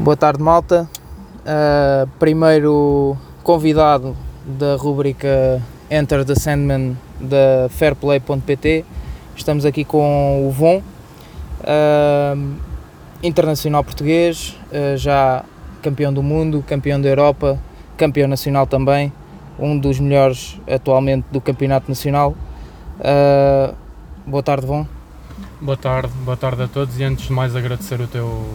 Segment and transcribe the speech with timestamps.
[0.00, 0.88] Boa tarde, malta.
[1.40, 8.86] Uh, primeiro convidado da rubrica Enter the Sandman da Fairplay.pt.
[9.36, 12.56] Estamos aqui com o Von, uh,
[13.22, 15.44] internacional português, uh, já
[15.82, 17.58] campeão do mundo, campeão da Europa,
[17.98, 19.12] campeão nacional também,
[19.58, 22.34] um dos melhores atualmente do campeonato nacional.
[24.26, 24.86] boa tarde, Von.
[25.60, 28.46] Boa tarde, boa tarde a todos e antes de mais agradecer o teu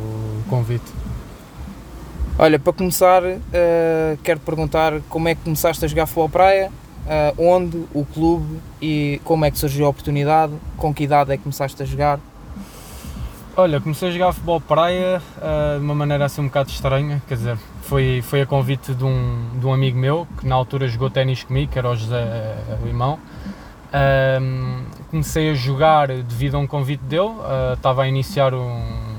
[0.49, 0.91] convite.
[2.37, 3.37] Olha, para começar, uh,
[4.21, 6.69] quero perguntar como é que começaste a jogar futebol praia,
[7.05, 11.37] uh, onde, o clube e como é que surgiu a oportunidade, com que idade é
[11.37, 12.19] que começaste a jogar?
[13.55, 17.35] Olha, comecei a jogar futebol praia uh, de uma maneira assim um bocado estranha, quer
[17.35, 21.09] dizer, foi, foi a convite de um, de um amigo meu que na altura jogou
[21.09, 23.17] ténis comigo, que era o José Limão.
[25.09, 27.31] comecei a jogar devido a um convite dele,
[27.75, 29.15] estava a iniciar um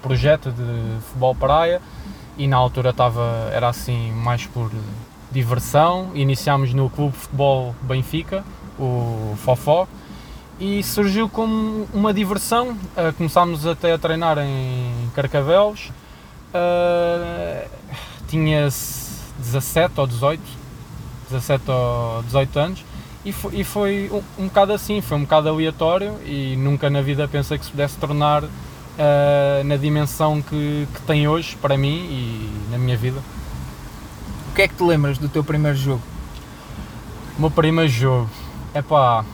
[0.00, 1.82] projeto de futebol praia
[2.38, 4.70] e na altura estava, era assim mais por
[5.30, 6.12] diversão.
[6.14, 8.44] Iniciámos no Clube Futebol Benfica,
[8.78, 9.86] o Fofó,
[10.60, 12.70] e surgiu como uma diversão.
[12.70, 15.90] Uh, começámos até a treinar em Carcavelos,
[16.54, 17.68] uh,
[18.28, 18.68] tinha
[19.38, 20.40] 17 ou 18,
[21.30, 22.84] 17 ou 18 anos,
[23.24, 27.02] e foi, e foi um, um bocado assim, foi um bocado aleatório e nunca na
[27.02, 28.44] vida pensei que se pudesse tornar
[28.98, 33.20] uh, na dimensão que, que tem hoje para mim e na minha vida.
[34.50, 36.02] O que é que te lembras do teu primeiro jogo?
[37.38, 38.28] O meu primeiro jogo,
[38.74, 39.24] é pá,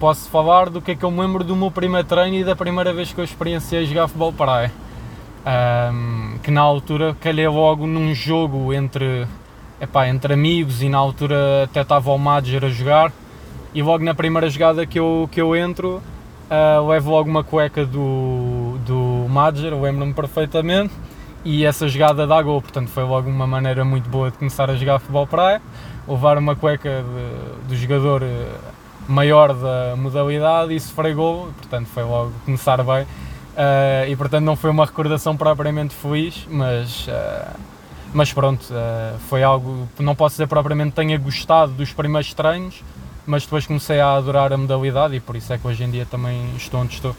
[0.00, 2.56] posso falar do que é que eu me lembro do meu primeiro treino e da
[2.56, 4.72] primeira vez que eu experienciei jogar futebol praia.
[5.46, 9.28] Um, que na altura calhei logo num jogo entre,
[9.80, 13.12] epá, entre amigos e na altura até estava o Madger a jogar
[13.72, 16.02] e logo na primeira jogada que eu, que eu entro
[16.50, 18.65] uh, levo logo uma cueca do, do
[19.36, 20.94] Madger, lembro-me perfeitamente,
[21.44, 24.76] e essa jogada dá gol, portanto foi logo uma maneira muito boa de começar a
[24.76, 25.60] jogar futebol praia,
[26.08, 27.04] levar uma cueca
[27.68, 28.46] do jogador eh,
[29.06, 33.02] maior da modalidade e sofrer gol, portanto foi logo começar bem.
[33.02, 37.58] Uh, e portanto não foi uma recordação propriamente feliz, mas, uh,
[38.14, 38.66] mas pronto,
[39.28, 42.82] foi algo, não posso dizer propriamente tenha gostado dos primeiros treinos,
[43.26, 46.06] mas depois comecei a adorar a modalidade e por isso é que hoje em dia
[46.06, 47.14] também estou onde estou.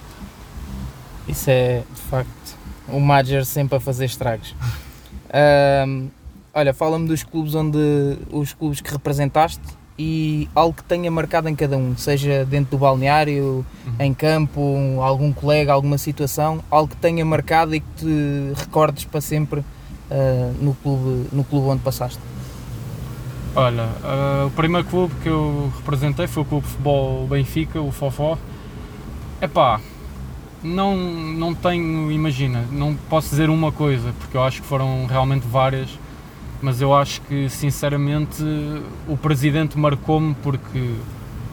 [1.28, 2.58] Isso é de facto
[2.88, 4.56] o Major sempre a fazer estragos.
[5.88, 6.08] um,
[6.54, 7.78] olha, fala-me dos clubes onde
[8.32, 9.62] os clubes que representaste
[10.00, 13.94] e algo que tenha marcado em cada um, seja dentro do balneário, uhum.
[14.00, 19.20] em campo, algum colega, alguma situação, algo que tenha marcado e que te recordes para
[19.22, 22.20] sempre uh, no, clube, no clube onde passaste.
[23.56, 27.92] Olha, uh, o primeiro clube que eu representei foi o Clube de Futebol Benfica, o
[27.92, 28.38] Fofó.
[29.42, 29.82] Epá,
[30.64, 35.46] não, não tenho, imagina, não posso dizer uma coisa, porque eu acho que foram realmente
[35.48, 35.90] várias,
[36.62, 38.44] mas eu acho que sinceramente
[39.08, 40.96] o presidente marcou-me porque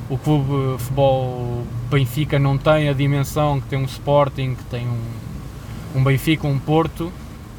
[0.09, 5.99] o Clube Futebol Benfica não tem a dimensão que tem um Sporting, que tem um,
[5.99, 7.13] um Benfica, um Porto,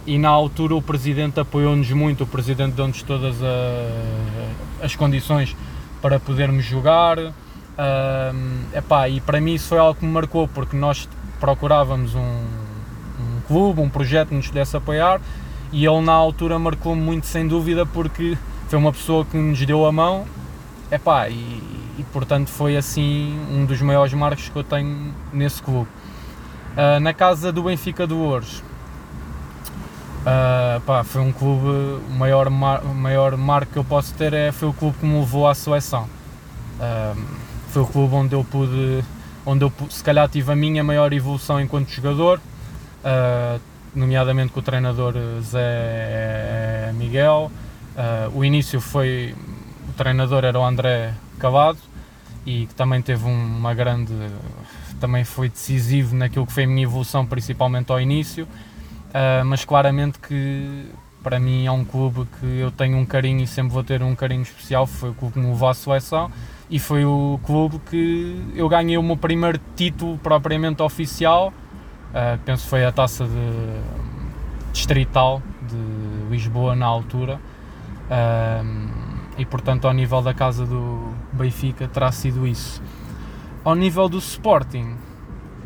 [0.05, 5.55] e na altura o presidente apoiou-nos muito, o presidente deu-nos todas a, as condições
[6.01, 7.17] para podermos jogar.
[7.19, 7.33] Uh,
[8.73, 11.09] epá, e para mim isso foi algo que me marcou, porque nós
[11.45, 15.21] procurávamos um, um clube, um projeto que nos pudesse apoiar
[15.71, 18.35] e ele na altura marcou-me muito sem dúvida porque
[18.67, 20.25] foi uma pessoa que nos deu a mão
[20.91, 21.61] epá, e,
[21.99, 25.87] e portanto foi assim um dos maiores marcos que eu tenho nesse clube.
[26.71, 28.63] Uh, na casa do Benfica do Ouros,
[30.25, 34.51] Uh, pá, foi um clube, o maior, mar, maior marco que eu posso ter é,
[34.51, 36.09] foi o clube que me levou à seleção.
[36.79, 37.21] Uh,
[37.69, 39.03] foi o clube onde eu pude,
[39.45, 43.61] onde eu se calhar tive a minha maior evolução enquanto jogador, uh,
[43.93, 47.51] nomeadamente com o treinador Zé Miguel.
[48.33, 49.35] o início foi,
[49.89, 51.79] o treinador era o André Cavado
[52.45, 54.13] e que também teve uma grande,
[54.99, 58.45] também foi decisivo naquilo que foi a minha evolução, principalmente ao início.
[58.45, 60.85] Uh, mas claramente que
[61.23, 64.13] para mim é um clube que eu tenho um carinho e sempre vou ter um
[64.13, 64.85] carinho especial.
[64.85, 66.29] Foi o clube que me levou à seleção
[66.69, 71.53] e foi o clube que eu ganhei o meu primeiro título propriamente oficial.
[72.09, 73.81] Uh, penso que foi a taça de
[74.73, 77.39] distrital de Lisboa na altura.
[78.05, 78.89] Uh,
[79.37, 82.81] e portanto, ao nível da casa do Benfica, terá sido isso.
[83.63, 84.95] Ao nível do Sporting,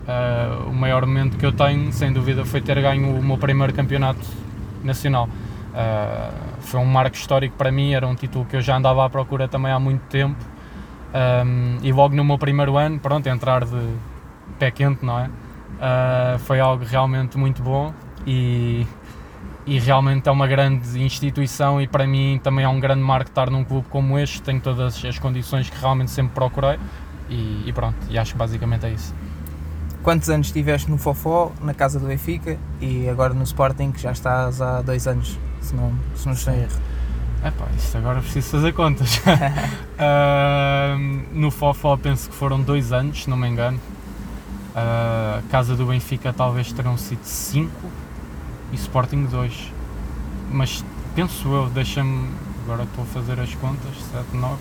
[0.10, 3.72] Uh, o maior momento que eu tenho, sem dúvida, foi ter ganho o meu primeiro
[3.72, 4.26] campeonato
[4.84, 5.30] nacional.
[6.62, 9.48] Foi um marco histórico para mim, era um título que eu já andava à procura
[9.48, 10.36] também há muito tempo.
[11.14, 13.96] Um, e logo no meu primeiro ano, pronto, entrar de
[14.60, 15.26] pé quente, não é?
[15.26, 17.94] Uh, foi algo realmente muito bom
[18.28, 18.86] e,
[19.66, 23.50] e realmente é uma grande instituição e para mim também é um grande marco estar
[23.50, 26.78] num clube como este, tenho todas as condições que realmente sempre procurei
[27.30, 29.16] e, e pronto, e acho que basicamente é isso.
[30.04, 34.12] Quantos anos estiveste no Fofó, na casa do Benfica e agora no Sporting, que já
[34.12, 36.80] estás há dois anos, se não, se não estou em erro?
[37.44, 39.18] Epá, isto agora preciso fazer contas.
[39.96, 40.98] uh,
[41.32, 43.80] no Fofó penso que foram dois anos, se não me engano.
[44.72, 47.90] Uh, casa do Benfica talvez terão sido cinco
[48.74, 49.72] e Sporting dois.
[50.52, 50.84] Mas
[51.16, 52.30] penso eu, deixa-me.
[52.64, 54.58] Agora estou a fazer as contas, 7, 9.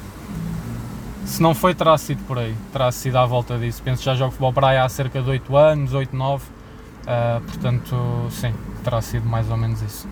[1.27, 2.57] Se não foi, terá sido por aí.
[2.73, 3.83] Terá sido à volta disso.
[3.83, 6.45] Penso que já jogo futebol praia há cerca de 8 anos, 8, 9.
[6.45, 10.09] Uh, portanto, sim, terá sido mais ou menos isso.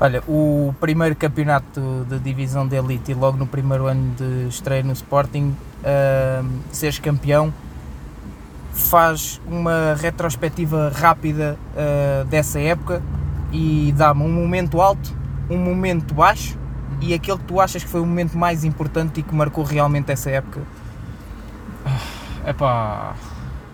[0.00, 4.82] Olha, o primeiro campeonato da divisão de elite e logo no primeiro ano de estreia
[4.82, 7.54] no Sporting, uh, seres campeão,
[8.72, 13.00] faz uma retrospectiva rápida uh, dessa época
[13.52, 15.16] e dá-me um momento alto,
[15.48, 16.58] um momento baixo
[17.00, 20.10] e aquele que tu achas que foi o momento mais importante e que marcou realmente
[20.10, 20.60] essa época.
[22.44, 23.14] É pá,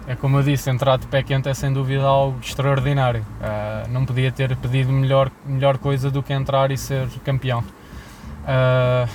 [0.06, 3.24] é como eu disse, entrar de pé quente é sem dúvida algo extraordinário.
[3.40, 7.60] Uh, não podia ter pedido melhor, melhor coisa do que entrar e ser campeão.
[7.60, 9.08] Uh,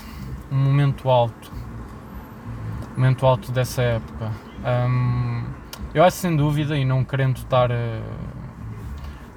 [0.51, 1.51] um momento alto.
[2.95, 4.31] Um momento alto dessa época.
[4.87, 5.43] Um,
[5.93, 7.71] eu acho sem dúvida, e não querendo estar.
[7.71, 8.01] Uh,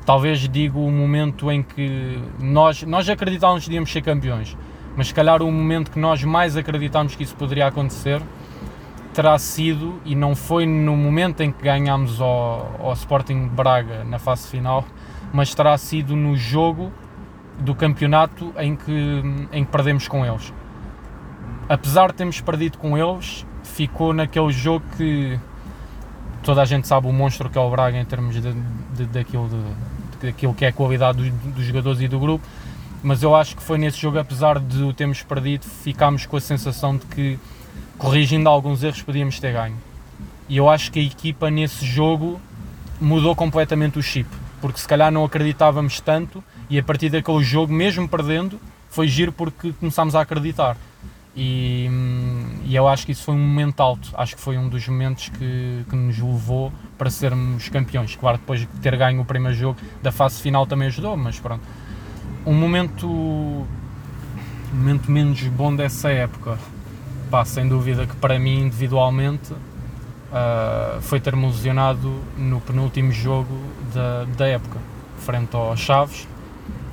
[0.05, 4.57] talvez digo o momento em que nós, nós acreditávamos que íamos ser campeões,
[4.97, 8.23] mas se calhar o momento que nós mais acreditámos que isso poderia acontecer
[9.19, 14.17] terá sido, e não foi no momento em que ganhámos ao, ao Sporting Braga na
[14.17, 14.85] fase final,
[15.33, 16.93] mas terá sido no jogo
[17.59, 20.55] do campeonato em que, em que perdemos com eles.
[21.69, 25.37] Apesar de termos perdido com eles, ficou naquele jogo que
[26.45, 28.53] toda a gente sabe o monstro que é o Braga em termos de,
[28.95, 32.47] de, daquilo, de, daquilo que é a qualidade dos, dos jogadores e do grupo,
[33.03, 36.41] mas eu acho que foi nesse jogo, apesar de o termos perdido, ficámos com a
[36.41, 37.39] sensação de que
[37.99, 39.77] corrigindo alguns erros, podíamos ter ganho.
[40.49, 42.41] E eu acho que a equipa nesse jogo
[43.01, 44.29] mudou completamente o chip,
[44.61, 48.59] porque se calhar não acreditávamos tanto e a partir daquele jogo, mesmo perdendo,
[48.89, 50.77] foi giro porque começámos a acreditar.
[51.37, 51.89] E,
[52.65, 55.29] e, eu acho que isso foi um momento alto, acho que foi um dos momentos
[55.29, 58.17] que, que nos levou para sermos campeões.
[58.17, 61.63] Claro, depois de ter ganho o primeiro jogo da fase final também ajudou, mas pronto.
[62.45, 63.67] Um momento, um
[64.73, 66.59] momento menos bom dessa época,
[67.29, 73.55] pá, sem dúvida que para mim individualmente uh, foi ter-me lesionado no penúltimo jogo
[73.95, 74.79] da, da época,
[75.19, 76.27] frente ao Chaves.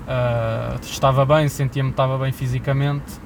[0.05, 3.19] Uh, estava bem, sentia-me estava bem fisicamente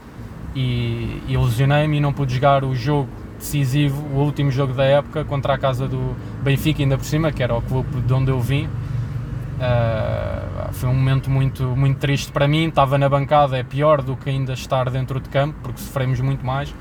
[0.56, 5.26] e, e lesionei-me e não pude jogar o jogo decisivo, o último jogo da época
[5.26, 8.40] contra a casa do Benfica, ainda por cima, que era o clube de onde eu
[8.40, 8.66] vim.
[8.66, 12.68] Uh, foi um momento muito, muito triste para mim.
[12.68, 16.46] Estava na bancada, é pior do que ainda estar dentro de campo, porque sofremos muito
[16.46, 16.74] mais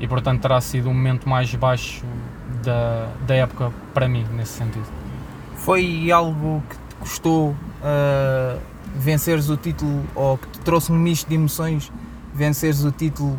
[0.00, 2.04] e portanto terá sido o momento mais baixo
[2.64, 4.86] da, da época para mim nesse sentido.
[5.56, 8.60] Foi algo que te custou uh,
[8.96, 11.92] venceres o título ou que te trouxe um misto de emoções
[12.34, 13.38] venceres o título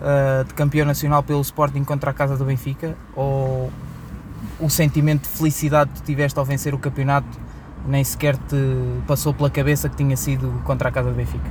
[0.00, 3.72] uh, de campeão nacional pelo Sporting contra a casa do Benfica ou
[4.60, 7.46] o sentimento de felicidade que tiveste ao vencer o campeonato
[7.86, 8.56] nem sequer te
[9.06, 11.48] passou pela cabeça que tinha sido contra a casa do Benfica?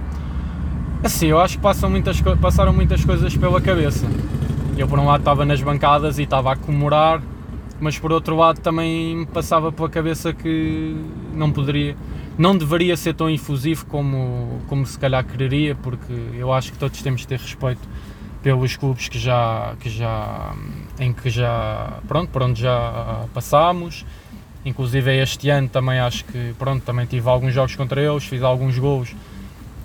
[1.03, 4.05] Assim, eu acho que passam muitas, passaram muitas coisas pela cabeça.
[4.77, 7.21] Eu por um lado estava nas bancadas e estava a comemorar,
[7.79, 10.93] mas por outro lado também me passava pela cabeça que
[11.33, 11.95] não poderia,
[12.37, 17.01] não deveria ser tão infusivo como, como se calhar quereria, porque eu acho que todos
[17.01, 17.87] temos de ter respeito
[18.43, 20.53] pelos clubes que já, que já
[20.99, 24.05] em que já pronto, por onde já passámos.
[24.65, 28.77] Inclusive este ano também acho que pronto, também tive alguns jogos contra eles, fiz alguns
[28.77, 29.15] gols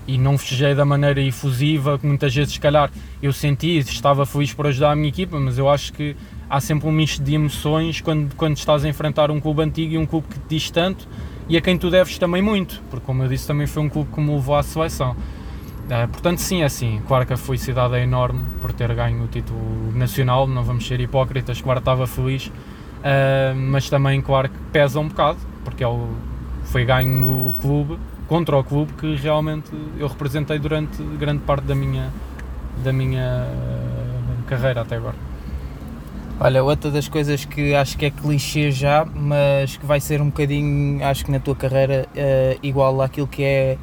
[0.07, 2.91] e não festejei da maneira efusiva que muitas vezes, se calhar,
[3.23, 6.17] eu senti, estava feliz por ajudar a minha equipa, mas eu acho que
[6.49, 9.99] há sempre um misto de emoções quando, quando estás a enfrentar um clube antigo e
[9.99, 11.07] um clube que te diz tanto
[11.49, 14.11] e a quem tu deves também muito, porque como eu disse, também foi um clube
[14.13, 15.13] que me levou à seleção.
[15.13, 17.01] Uh, portanto, sim, é assim.
[17.09, 21.01] Claro que a felicidade é enorme por ter ganho o título nacional, não vamos ser
[21.01, 26.07] hipócritas, claro estava feliz, uh, mas também, claro que pesa um bocado, porque ele
[26.65, 27.99] foi ganho no clube
[28.31, 32.13] contra o clube que realmente eu representei durante grande parte da minha,
[32.85, 35.17] da minha eh, carreira até agora.
[36.39, 40.27] Olha, outra das coisas que acho que é clichê já, mas que vai ser um
[40.27, 43.77] bocadinho, acho que na tua carreira, uh, igual àquilo que é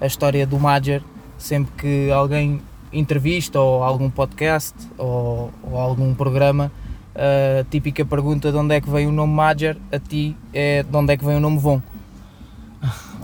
[0.00, 1.02] a história do Major,
[1.36, 6.72] sempre que alguém entrevista ou algum podcast ou, ou algum programa,
[7.14, 10.82] a uh, típica pergunta de onde é que vem o nome Major, a ti é
[10.82, 11.82] de onde é que vem o nome Von.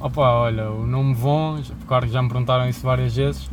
[0.02, 3.50] Opa, olha, o nome Von, claro que já me perguntaram isso várias vezes,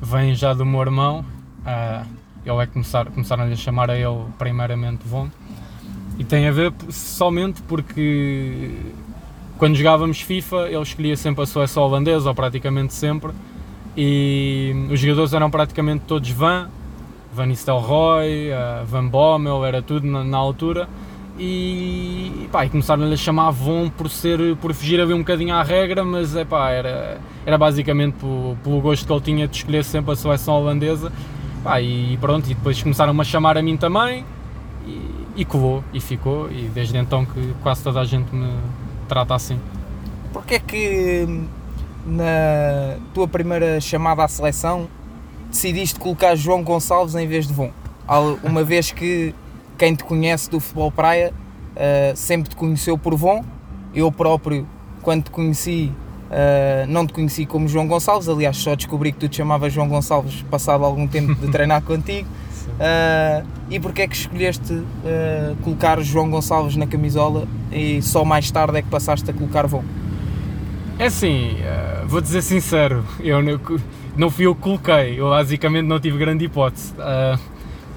[0.00, 1.24] vem já do meu irmão.
[1.60, 2.06] Uh,
[2.44, 5.28] ele é começar, começaram a chamar a ele primeiramente Von.
[6.18, 8.76] E tem a ver somente porque
[9.58, 13.32] quando jogávamos FIFA ele escolhia sempre a seleção holandesa, ou praticamente sempre,
[13.96, 16.68] e os jogadores eram praticamente todos Van,
[17.32, 20.88] Van Nistelrooy, uh, Van Bommel, era tudo na, na altura
[21.44, 25.52] e, pá, e começaram-lhe a chamar Von por, ser, por fugir a ver um bocadinho
[25.52, 29.82] à regra, mas epá, era, era basicamente pelo, pelo gosto que ele tinha de escolher
[29.82, 31.10] sempre a seleção holandesa.
[31.64, 34.24] Pá, e pronto, e depois começaram-me a chamar a mim também
[34.86, 38.52] e, e colou e ficou, e desde então que quase toda a gente me
[39.08, 39.58] trata assim.
[40.32, 41.26] Porquê é que
[42.06, 44.86] na tua primeira chamada à seleção
[45.50, 47.72] decidiste colocar João Gonçalves em vez de Von?
[48.44, 49.34] Uma vez que
[49.82, 51.34] quem te conhece do futebol praia
[51.74, 53.44] uh, sempre te conheceu por Von.
[53.92, 54.64] Eu próprio,
[55.02, 55.90] quando te conheci,
[56.30, 58.28] uh, não te conheci como João Gonçalves.
[58.28, 62.28] Aliás, só descobri que tu te chamavas João Gonçalves passado algum tempo de treinar contigo.
[62.74, 64.84] Uh, e porquê é que escolheste
[65.64, 69.82] colocar João Gonçalves na camisola e só mais tarde é que passaste a colocar Von?
[70.96, 71.56] É assim,
[72.06, 73.58] vou dizer sincero, eu não,
[74.16, 76.94] não fui eu que coloquei, eu basicamente não tive grande hipótese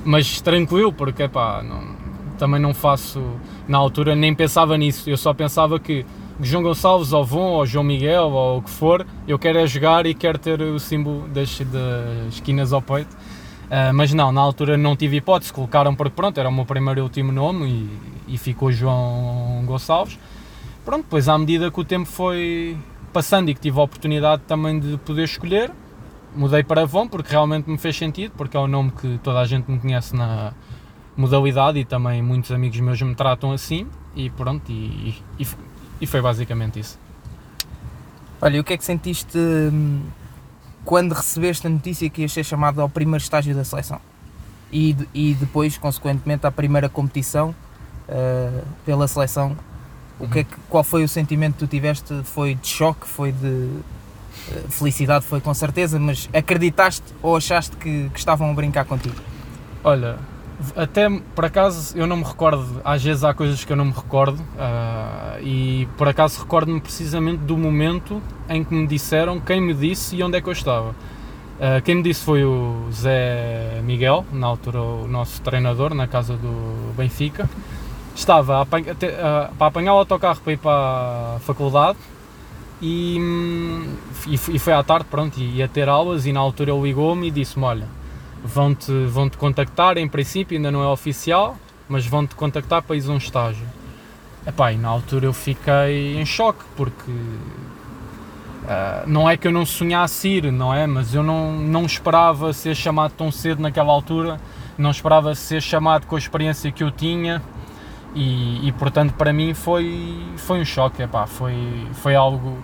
[0.06, 1.96] mas tranquilo, porque pá, não,
[2.38, 3.22] também não faço,
[3.68, 6.06] na altura nem pensava nisso, eu só pensava que
[6.40, 10.06] João Gonçalves ou Von ou João Miguel ou o que for, eu quero é jogar
[10.06, 13.16] e quero ter o símbolo das, das esquinas ao peito.
[13.66, 17.00] Uh, mas não, na altura não tive hipótese, colocaram porque pronto, era o meu primeiro
[17.00, 17.90] e último nome
[18.28, 20.20] e, e ficou João Gonçalves.
[20.84, 22.78] Pronto, depois à medida que o tempo foi
[23.12, 25.72] passando e que tive a oportunidade também de poder escolher,
[26.36, 29.46] mudei para Von porque realmente me fez sentido, porque é o nome que toda a
[29.46, 30.54] gente me conhece na
[31.16, 35.48] modalidade e também muitos amigos meus me tratam assim e pronto, e, e,
[36.02, 37.00] e foi basicamente isso.
[38.42, 40.04] Olha, e o que é que sentiste hum,
[40.84, 44.00] quando recebeste a notícia que ias ser chamado ao primeiro estágio da seleção?
[44.72, 47.56] E, e depois, consequentemente, à primeira competição
[48.10, 49.56] uh, pela seleção,
[50.20, 52.22] o que é que, qual foi o sentimento que tu tiveste?
[52.24, 53.08] Foi de choque?
[53.08, 53.70] Foi de
[54.70, 59.16] felicidade foi com certeza, mas acreditaste ou achaste que, que estavam a brincar contigo?
[59.84, 60.18] Olha,
[60.76, 63.92] até por acaso eu não me recordo, às vezes há coisas que eu não me
[63.92, 69.74] recordo, uh, e por acaso recordo-me precisamente do momento em que me disseram quem me
[69.74, 70.90] disse e onde é que eu estava.
[70.90, 76.36] Uh, quem me disse foi o Zé Miguel, na altura o nosso treinador, na casa
[76.36, 77.50] do Benfica.
[78.14, 78.96] Estava a apanha,
[79.58, 81.98] para apanhar o autocarro para ir para a faculdade
[82.82, 83.18] e,
[84.28, 87.66] e, foi à tarde, pronto, ia ter aulas e na altura ele ligou-me e disse-me,
[87.66, 87.88] olha,
[88.44, 93.08] vão-te vão -te contactar, em princípio ainda não é oficial, mas vão-te contactar para ir
[93.08, 93.66] a um estágio.
[94.46, 99.66] Epá, e na altura eu fiquei em choque, porque uh, não é que eu não
[99.66, 100.86] sonhasse ir, não é?
[100.86, 104.40] Mas eu não, não esperava ser chamado tão cedo naquela altura,
[104.78, 107.42] não esperava ser chamado com a experiência que eu tinha,
[108.16, 111.54] e, e, portanto para mim foi, foi um choque, epá, foi,
[111.92, 112.58] foi algo,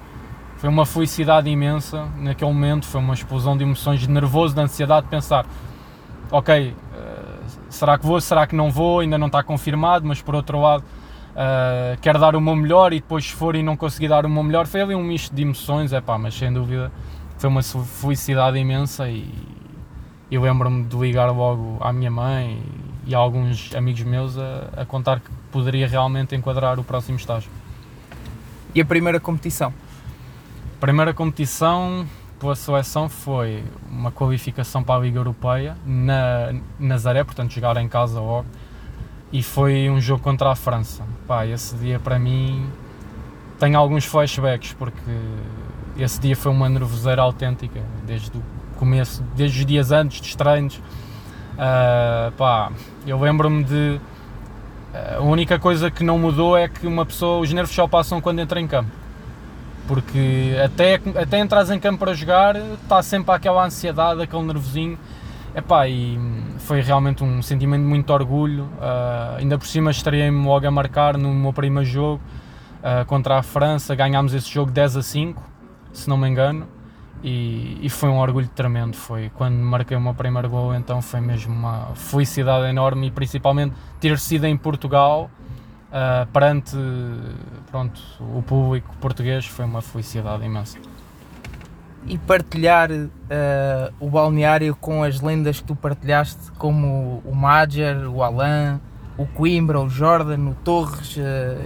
[0.57, 5.07] foi uma felicidade imensa naquele momento, foi uma explosão de emoções, de nervoso, de ansiedade,
[5.07, 5.45] de pensar,
[6.31, 10.35] ok, uh, será que vou, será que não vou, ainda não está confirmado, mas por
[10.35, 14.07] outro lado uh, quero dar o meu melhor e depois se for e não conseguir
[14.07, 16.89] dar o meu melhor, foi ali um misto de emoções, epá, mas sem dúvida
[17.37, 19.29] foi uma felicidade imensa e,
[20.29, 22.63] e lembro-me de ligar logo à minha mãe
[23.05, 27.49] e a alguns amigos meus a, a contar que poderia realmente enquadrar o próximo estágio.
[28.73, 29.73] E a primeira competição?
[30.77, 32.07] A primeira competição
[32.39, 38.19] pela seleção foi uma qualificação para a Liga Europeia na Nazaré, portanto jogar em casa
[38.19, 38.47] logo,
[39.31, 41.03] e foi um jogo contra a França.
[41.27, 42.67] Pá, esse dia para mim
[43.59, 45.11] tem alguns flashbacks porque
[45.97, 48.41] esse dia foi uma nervoseira autêntica desde o
[48.77, 50.77] começo, desde os dias antes dos treinos.
[50.77, 52.71] Uh, pá,
[53.05, 53.99] eu lembro-me de
[54.93, 58.39] a única coisa que não mudou é que uma pessoa, os nervos só passam quando
[58.39, 58.91] entra em campo.
[59.87, 64.97] Porque até, até entras em campo para jogar, está sempre aquela ansiedade, aquele nervosinho.
[65.53, 66.17] Epá, e
[66.59, 68.63] foi realmente um sentimento de muito orgulho.
[68.63, 72.21] Uh, ainda por cima estreiei-me logo a marcar no meu primeiro jogo
[72.79, 73.95] uh, contra a França.
[73.95, 75.43] Ganhámos esse jogo 10 a 5,
[75.91, 76.67] se não me engano
[77.23, 78.95] e, e, foi um orgulho tremendo.
[78.95, 83.75] Foi quando marquei o meu primeiro gol, então foi mesmo uma felicidade enorme e principalmente
[83.99, 85.29] ter sido em Portugal
[85.91, 86.75] uh, perante
[87.69, 90.77] pronto, o público português foi uma felicidade imensa.
[92.07, 93.07] E partilhar uh,
[93.99, 98.79] o balneário com as lendas que tu partilhaste, como o Major, o Alain,
[99.21, 101.17] o Coimbra, o Jordan, o Torres,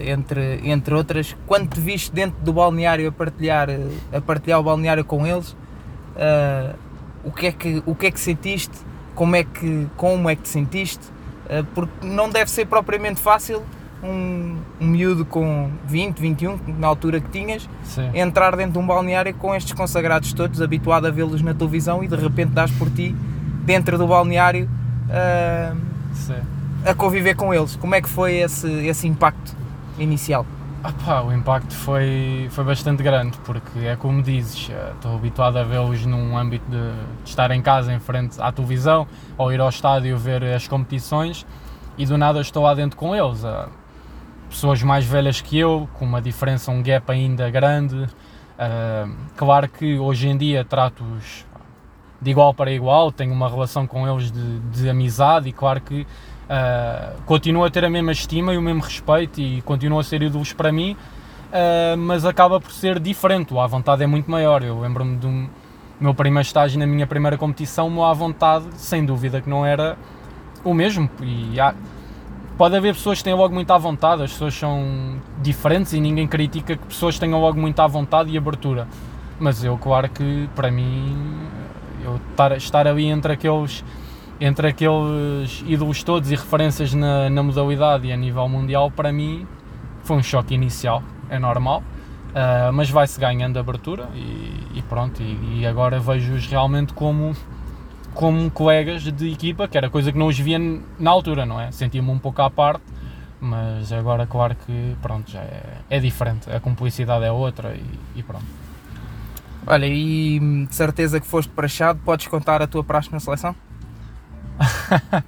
[0.02, 1.36] entre, entre outras.
[1.46, 3.70] Quando te viste dentro do balneário a partilhar,
[4.12, 5.56] a partilhar o balneário com eles,
[7.24, 8.78] o, que é que, o que é que sentiste?
[9.14, 11.16] Como é que, como é que te sentiste?
[11.76, 13.62] porque não deve ser propriamente fácil
[14.04, 18.10] um, um miúdo com 20, 21, na altura que tinhas, Sim.
[18.14, 22.08] entrar dentro de um balneário com estes consagrados todos, habituado a vê-los na televisão e
[22.08, 23.16] de repente dás por ti,
[23.64, 24.70] dentro do balneário,
[25.10, 25.78] uh,
[26.86, 27.76] a conviver com eles.
[27.76, 29.56] Como é que foi esse, esse impacto
[29.98, 30.46] inicial?
[31.08, 35.64] Ah o impacto foi, foi bastante grande, porque é como dizes, eh, estou habituado a
[35.64, 39.70] vê-los num âmbito de, de, estar em casa em frente à televisão ou ir ao
[39.70, 41.44] estádio ver as competições
[41.98, 43.44] e do nada estou lá dentro com eles.
[43.44, 43.68] Uh,
[44.48, 48.04] pessoas mais velhas que eu, com uma diferença, um gap ainda grande.
[48.04, 51.46] Uh, claro que hoje em dia trato-os
[52.22, 56.06] de igual para igual, tenho uma relação com eles de, de amizade e claro que
[56.46, 60.22] uh, continuo a ter a mesma estima e o mesmo respeito e continuo a ser
[60.22, 64.64] ídolos para mim, uh, mas acaba por ser diferente, a vontade é muito maior.
[64.64, 65.50] Eu lembro-me do
[66.00, 69.98] meu primeiro estágio na minha primeira competição, o à vontade, sem dúvida que não era
[70.64, 71.10] o mesmo.
[71.22, 71.74] E há,
[72.58, 76.28] pode haver pessoas que tenham logo muito à vontade, as pessoas são diferentes e ninguém
[76.28, 78.88] critica que pessoas tenham logo muito à vontade e abertura.
[79.40, 81.38] Mas eu, claro que para mim,
[82.04, 83.84] eu estar, estar ali entre aqueles,
[84.40, 89.48] entre aqueles ídolos todos e referências na, na modalidade e a nível mundial, para mim
[90.04, 91.84] foi um choque inicial, é normal.
[92.36, 97.34] Uh, mas vai-se ganhando abertura e, e pronto, e, e agora vejo-os realmente como
[98.14, 100.58] como colegas de equipa, que era coisa que não os via
[100.98, 101.70] na altura, não é?
[101.72, 102.84] Sentia-me um pouco à parte,
[103.40, 108.24] mas agora, claro que, pronto, já é, é diferente, a cumplicidade é outra e, e
[108.24, 108.46] pronto.
[109.68, 113.56] Olha, e de certeza que foste para Chado, podes contar a tua praxe na seleção?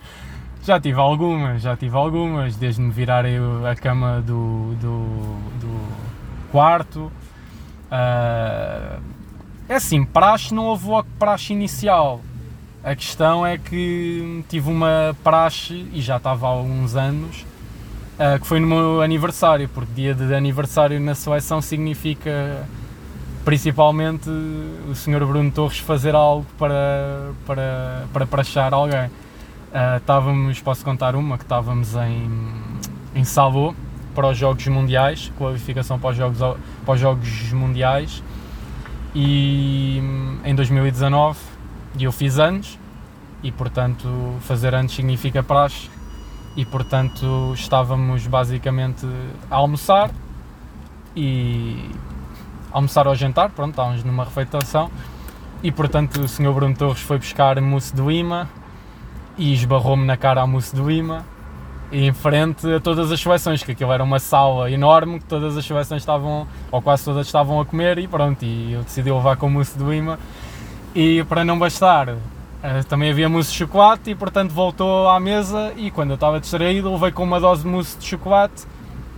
[0.63, 5.88] já tive algumas, já tive algumas, desde me virar a cama do, do, do
[6.51, 7.12] quarto.
[7.91, 9.01] Uh,
[9.69, 10.88] é assim, praxe não houve
[11.19, 12.21] praxe inicial,
[12.84, 17.45] a questão é que tive uma praxe, e já estava há alguns anos,
[18.17, 22.65] uh, que foi no meu aniversário, porque dia de aniversário na seleção significa
[23.47, 25.25] principalmente o Sr.
[25.25, 29.05] Bruno Torres fazer algo para, para, para praxar alguém.
[29.05, 32.29] Uh, estávamos, posso contar uma, que estávamos em,
[33.15, 33.73] em Salô
[34.13, 36.39] para os Jogos Mundiais, qualificação para os Jogos,
[36.86, 38.21] para os Jogos Mundiais,
[39.15, 40.01] e
[40.43, 41.39] em 2019
[41.97, 42.77] e eu fiz anos
[43.41, 45.89] e portanto fazer anos significa praxe
[46.57, 49.07] e portanto estávamos basicamente
[49.49, 50.12] a almoçar
[51.15, 51.89] e
[52.78, 54.90] almoçar ou jantar, pronto, estávamos numa refeitação
[55.63, 56.54] e portanto o Sr.
[56.54, 58.48] Bruno Torres foi buscar mousse do Ima
[59.36, 61.26] e esbarrou-me na cara a mousse do Ima
[61.92, 65.58] e em frente a todas as seleções, que aquilo era uma sala enorme que todas
[65.58, 69.38] as seleções estavam, ou quase todas estavam a comer e pronto, e eu decidi levar
[69.38, 70.20] com mousse do Ima
[70.94, 72.10] e para não bastar,
[72.62, 76.40] eh, também havia mousse de chocolate e portanto voltou à mesa e quando eu estava
[76.40, 78.68] distraído levei com uma dose de mousse de chocolate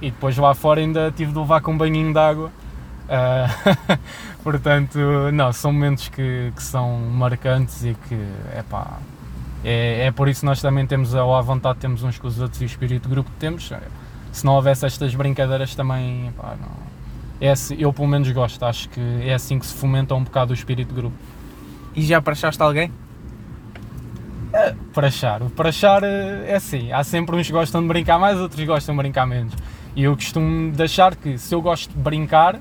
[0.02, 2.52] e depois lá fora ainda tive de levar com um banhinho de água.
[3.10, 3.98] Uh,
[4.43, 5.00] portanto,
[5.34, 8.15] não, são momentos que, que são marcantes e que,
[8.58, 9.00] epá,
[9.63, 12.39] é, é por isso que nós também temos, ou à vontade, temos uns com os
[12.39, 13.72] outros e o espírito de grupo que temos.
[14.32, 16.69] Se não houvesse estas brincadeiras também, epá, não,
[17.41, 20.52] é assim, eu pelo menos gosto, acho que é assim que se fomenta um bocado
[20.52, 21.15] o espírito de grupo.
[21.95, 22.91] E já parachaste alguém?
[24.50, 25.41] Uh, parachar.
[25.41, 28.95] O parachar eh, é assim, há sempre uns que gostam de brincar mais, outros gostam
[28.95, 29.54] de brincar menos.
[29.95, 32.60] E eu costumo deixar que se eu gosto de brincar,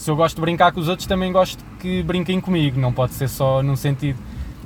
[0.00, 3.12] se eu gosto de brincar com os outros, também gosto que brinquem comigo, não pode
[3.12, 4.18] ser só num sentido.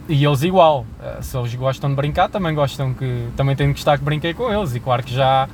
[0.08, 3.26] E eles igual, uh, se eles gostam de brincar, também gostam que.
[3.36, 4.76] também têm que gostar que brinquei com eles.
[4.76, 5.48] E claro que já,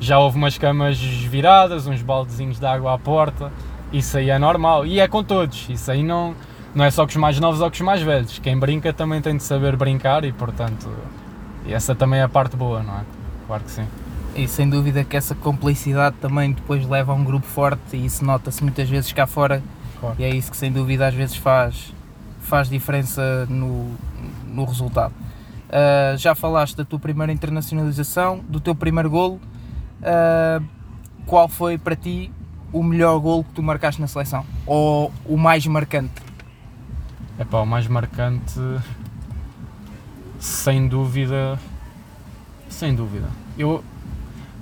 [0.00, 3.52] já houve umas camas viradas, uns baldezinhos de água à porta,
[3.92, 4.86] isso aí é normal.
[4.86, 6.34] E é com todos, isso aí não
[6.74, 8.38] não é só com os mais novos ou com os mais velhos.
[8.38, 10.90] Quem brinca também tem de saber brincar e, portanto,
[11.68, 13.02] essa também é a parte boa, não é?
[13.46, 13.86] Claro que sim.
[14.36, 18.22] E sem dúvida que essa complicidade também depois leva a um grupo forte e isso
[18.22, 19.62] nota-se muitas vezes cá fora.
[19.98, 20.14] Claro.
[20.18, 21.94] E é isso que sem dúvida às vezes faz,
[22.40, 23.94] faz diferença no,
[24.46, 25.14] no resultado.
[25.68, 29.40] Uh, já falaste da tua primeira internacionalização, do teu primeiro golo.
[30.02, 30.62] Uh,
[31.24, 32.30] qual foi para ti
[32.74, 34.44] o melhor golo que tu marcaste na seleção?
[34.66, 36.12] Ou o mais marcante?
[37.38, 38.60] É pá, o mais marcante,
[40.38, 41.58] sem dúvida,
[42.68, 43.28] sem dúvida.
[43.58, 43.82] Eu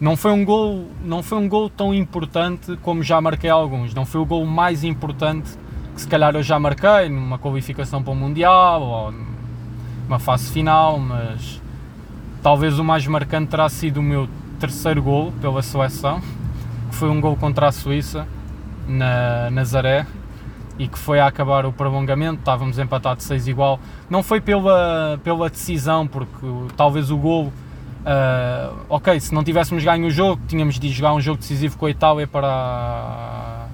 [0.00, 3.94] não foi um gol, não foi um gol tão importante como já marquei alguns.
[3.94, 5.50] Não foi o gol mais importante
[5.94, 9.14] que se calhar eu já marquei numa qualificação para o mundial ou
[10.06, 11.60] numa fase final, mas
[12.42, 14.28] talvez o mais marcante terá sido o meu
[14.58, 16.20] terceiro gol pela seleção,
[16.90, 18.26] que foi um gol contra a Suíça
[18.86, 20.06] na Nazaré
[20.78, 23.78] e que foi a acabar o prolongamento, estávamos empatados 6 igual.
[24.10, 27.52] Não foi pela, pela decisão, porque talvez o gol,
[28.04, 31.86] uh, ok, se não tivéssemos ganho o jogo, tínhamos de jogar um jogo decisivo com
[31.86, 33.66] a Itália para,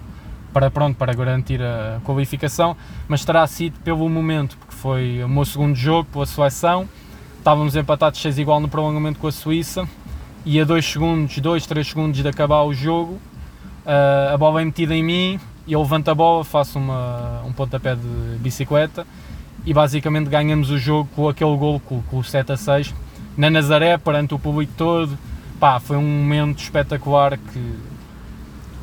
[0.52, 2.76] para, pronto, para garantir a qualificação,
[3.08, 6.88] mas terá sido pelo momento, porque foi o meu segundo jogo pela seleção,
[7.38, 9.88] estávamos empatados 6 igual no prolongamento com a Suíça,
[10.44, 13.14] e a 2 segundos, 2, 3 segundos de acabar o jogo,
[13.84, 17.52] uh, a bola é metida em mim, e eu levanto a bola, faço uma, um
[17.52, 19.06] pontapé de bicicleta
[19.64, 22.94] e basicamente ganhamos o jogo com aquele gol, com, com o 7 a 6,
[23.40, 25.16] na Nazaré, perante o público todo.
[25.58, 27.74] Pá, foi um momento espetacular que,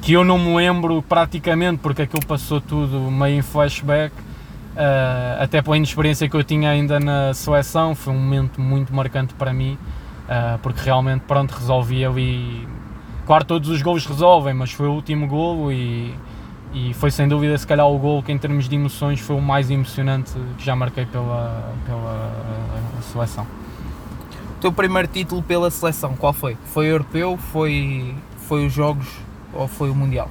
[0.02, 5.62] que eu não me lembro praticamente, porque aquilo passou tudo meio em flashback, uh, até
[5.62, 9.78] pela inexperiência que eu tinha ainda na seleção, foi um momento muito marcante para mim,
[10.24, 12.67] uh, porque realmente, pronto, resolvi ali.
[13.28, 16.15] Claro, todos os gols resolvem, mas foi o último golo e
[16.74, 19.41] e foi sem dúvida se calhar o gol que em termos de emoções foi o
[19.41, 22.34] mais emocionante que já marquei pela, pela
[23.02, 23.48] seleção.
[24.62, 26.58] Teu primeiro título pela seleção, qual foi?
[26.74, 28.15] Foi europeu, foi,
[28.48, 29.08] foi os Jogos
[29.54, 30.30] ou foi o Mundial?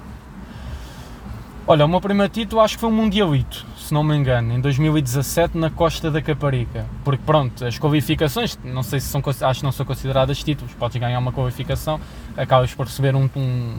[1.66, 4.60] Olha, o meu primeiro título acho que foi um Mundialito, se não me engano, em
[4.60, 6.86] 2017 na Costa da Caparica.
[7.04, 11.00] Porque pronto, as qualificações, não sei se são, acho que não são consideradas títulos, podes
[11.00, 12.00] ganhar uma qualificação,
[12.36, 13.74] acabas por receber um, um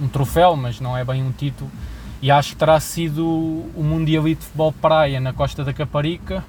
[0.00, 1.70] um troféu, mas não é bem um título.
[2.20, 6.44] E acho que terá sido o Mundialito de Futebol Praia na Costa da Caparica,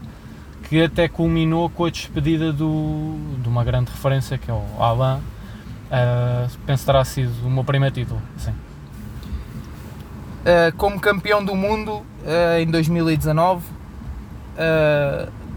[0.69, 5.17] que até culminou com a despedida do, de uma grande referência que é o Alain.
[5.17, 5.21] Uh,
[6.67, 8.51] penso terá sido o meu primeiro título, sim.
[8.51, 8.55] Uh,
[10.77, 13.63] como campeão do mundo uh, em 2019,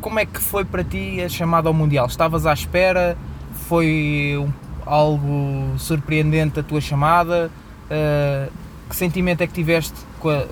[0.00, 2.06] como é que foi para ti a chamada ao Mundial?
[2.06, 3.16] Estavas à espera?
[3.52, 4.50] Foi um,
[4.86, 7.50] algo surpreendente a tua chamada?
[7.86, 8.50] Uh,
[8.88, 9.94] que sentimento é que tiveste
[10.24, 10.46] a,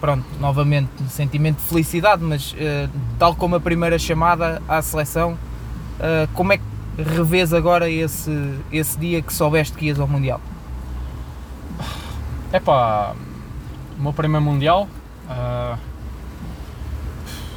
[0.00, 6.28] pronto, novamente, sentimento de felicidade, mas uh, tal como a primeira chamada à seleção, uh,
[6.34, 6.64] como é que
[6.96, 10.40] revês agora esse, esse dia que soubeste que ias ao Mundial?
[12.52, 13.14] É pá,
[13.98, 14.88] o meu primeiro Mundial,
[15.28, 15.78] uh,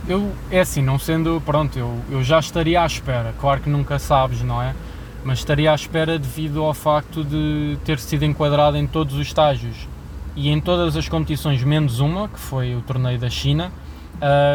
[0.08, 3.98] eu, é assim, não sendo, pronto, eu, eu já estaria à espera, claro que nunca
[4.00, 4.76] sabes, não é?
[5.24, 9.88] mas estaria à espera devido ao facto de ter sido enquadrado em todos os estágios
[10.36, 13.72] e em todas as competições, menos uma, que foi o torneio da China,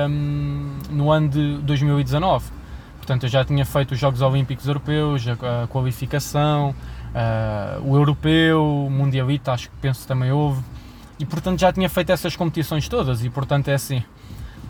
[0.09, 2.45] um, no ano de 2019.
[2.97, 6.75] Portanto, eu já tinha feito os Jogos Olímpicos Europeus, a, qualificação,
[7.15, 10.63] uh, o Europeu, o Mundialita, acho que penso também houve,
[11.19, 14.03] e portanto já tinha feito essas competições todas, e portanto é assim,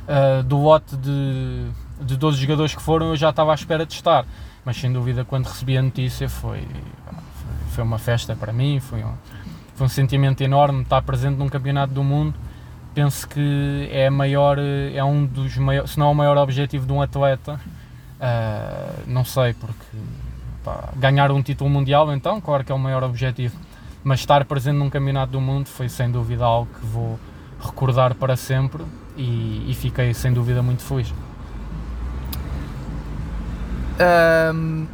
[0.06, 1.66] uh, do lote de,
[2.02, 4.26] de 12 jogadores que foram, eu já estava à espera de estar.
[4.64, 6.66] Mas sem dúvida quando recebi a notícia foi,
[7.70, 9.12] foi uma festa para mim, foi um,
[9.76, 12.34] foi um sentimento enorme estar presente num campeonato do mundo.
[12.94, 16.92] Penso que é maior, é um dos maiores, se não é o maior objetivo de
[16.92, 17.60] um atleta.
[18.18, 19.84] Uh, não sei, porque
[20.64, 23.54] pá, ganhar um título mundial, então, claro que é o maior objetivo,
[24.02, 27.20] mas estar presente num campeonato do mundo foi sem dúvida algo que vou
[27.60, 28.82] recordar para sempre
[29.14, 31.12] e, e fiquei sem dúvida muito feliz.
[34.54, 34.86] Um,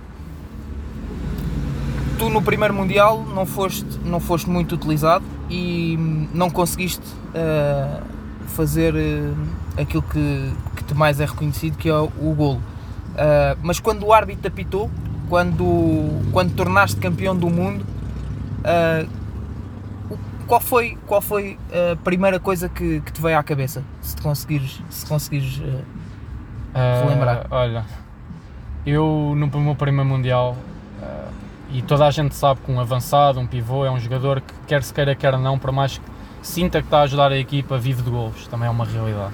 [2.18, 5.96] tu no primeiro Mundial não foste, não foste muito utilizado e
[6.32, 8.02] não conseguiste uh,
[8.48, 9.36] fazer uh,
[9.80, 12.58] aquilo que, que te mais é reconhecido, que é o, o golo.
[13.10, 14.90] Uh, mas quando o árbitro apitou,
[15.28, 17.84] quando, quando tornaste campeão do mundo,
[20.46, 21.58] qual foi, qual foi
[21.92, 23.82] a primeira coisa que, que te veio à cabeça?
[24.02, 25.62] Se conseguires, se conseguires
[26.74, 27.46] relembrar.
[27.50, 27.84] olha,
[28.84, 30.71] eu, no meu primeiro Mundial, uh,
[31.72, 34.82] e toda a gente sabe que um avançado, um pivô, é um jogador que, quer
[34.82, 36.04] se queira, quer não, por mais que
[36.42, 39.32] sinta que está a ajudar a equipa, vive de golos, também é uma realidade.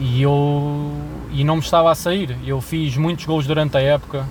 [0.00, 0.92] E eu
[1.30, 2.36] e não me estava a sair.
[2.44, 4.26] Eu fiz muitos gols durante a época,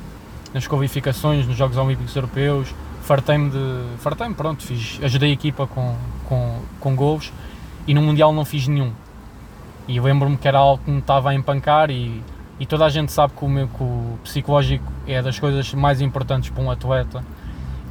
[0.53, 3.97] nas qualificações, nos Jogos Olímpicos Europeus, fartei-me de.
[3.97, 7.31] fartei-me, pronto, fiz, ajudei a equipa com, com, com gols
[7.87, 8.91] e no Mundial não fiz nenhum.
[9.87, 12.21] E lembro-me que era algo que me estava a empancar e
[12.59, 16.01] e toda a gente sabe que o, meu, que o psicológico é das coisas mais
[16.01, 17.23] importantes para um atleta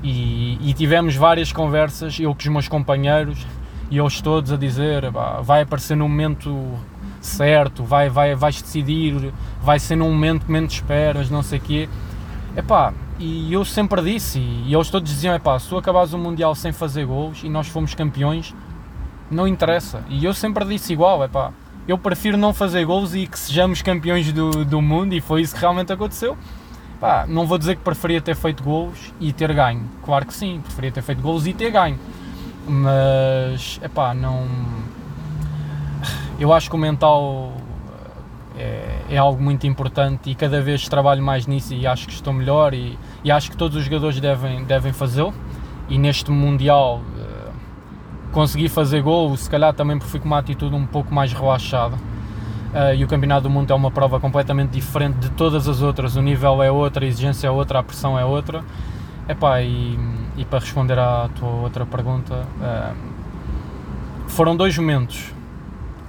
[0.02, 3.46] e, e, tivemos várias conversas, eu com os meus companheiros
[3.90, 5.04] e eles todos a dizer
[5.42, 6.78] vai aparecer no momento
[7.22, 11.62] certo, vai, vai, vais decidir, vai ser num momento que menos esperas, não sei o
[11.62, 11.88] quê.
[12.54, 16.54] Epá, e eu sempre disse, e eles todos diziam, epá, se tu acabares o Mundial
[16.54, 18.54] sem fazer gols e nós fomos campeões,
[19.30, 20.02] não interessa.
[20.08, 21.52] E eu sempre disse igual, epá,
[21.86, 25.54] eu prefiro não fazer gols e que sejamos campeões do, do mundo, e foi isso
[25.54, 26.36] que realmente aconteceu.
[27.00, 29.82] Pá, não vou dizer que preferia ter feito gols e ter ganho.
[30.02, 31.98] Claro que sim, preferia ter feito gols e ter ganho.
[32.66, 34.46] Mas, é pá, não.
[36.40, 37.52] Eu acho que o mental
[38.56, 42.32] é, é, algo muito importante e cada vez trabalho mais nisso e acho que estou
[42.32, 45.34] melhor e, e acho que todos os jogadores devem, devem fazê-lo.
[45.88, 47.02] E neste Mundial
[48.34, 51.96] consegui fazer gol, se calhar também porque fui com uma atitude um pouco mais relaxada
[52.74, 56.16] Uh, e o Campeonato do Mundo é uma prova completamente diferente de todas as outras.
[56.16, 58.64] O nível é outro, a exigência é outra, a pressão é outra.
[59.28, 59.96] Epá, e,
[60.36, 62.96] e para responder à tua outra pergunta, uh,
[64.26, 65.32] foram dois momentos.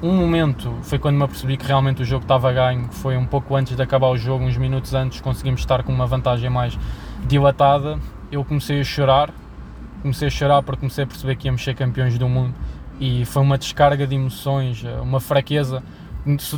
[0.01, 3.55] Um momento foi quando me apercebi que realmente o jogo estava ganho, foi um pouco
[3.55, 6.75] antes de acabar o jogo, uns minutos antes, conseguimos estar com uma vantagem mais
[7.27, 7.99] dilatada.
[8.31, 9.29] Eu comecei a chorar,
[10.05, 12.53] comecei a chorar porque comecei a perceber que íamos ser campeões do mundo
[12.99, 15.81] e foi uma descarga de emoções, uma fraqueza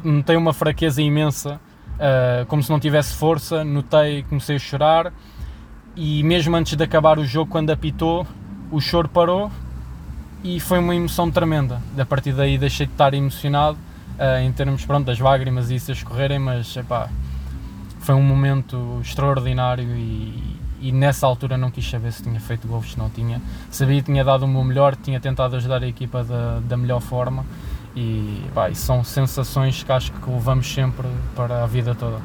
[0.04, 1.60] notei uma fraqueza imensa,
[1.96, 5.14] uh, como se não tivesse força, notei, comecei a chorar
[5.96, 8.28] e mesmo antes de acabar o jogo, quando apitou,
[8.70, 9.50] o choro parou
[10.44, 11.82] e foi uma emoção tremenda.
[11.98, 13.78] A partir daí deixei de estar emocionado
[14.18, 17.10] uh, em termos pronto, das lágrimas e isso a escorrerem, mas epá,
[18.00, 20.47] foi um momento extraordinário e,
[20.88, 23.42] e, nessa altura não quis saber se tinha feito gols, se não tinha.
[23.70, 27.02] Sabia que tinha dado o meu melhor, tinha tentado ajudar a equipa da, da melhor
[27.02, 27.46] forma
[27.96, 32.20] e, pá, são sensações que acho que levamos sempre para a vida toda.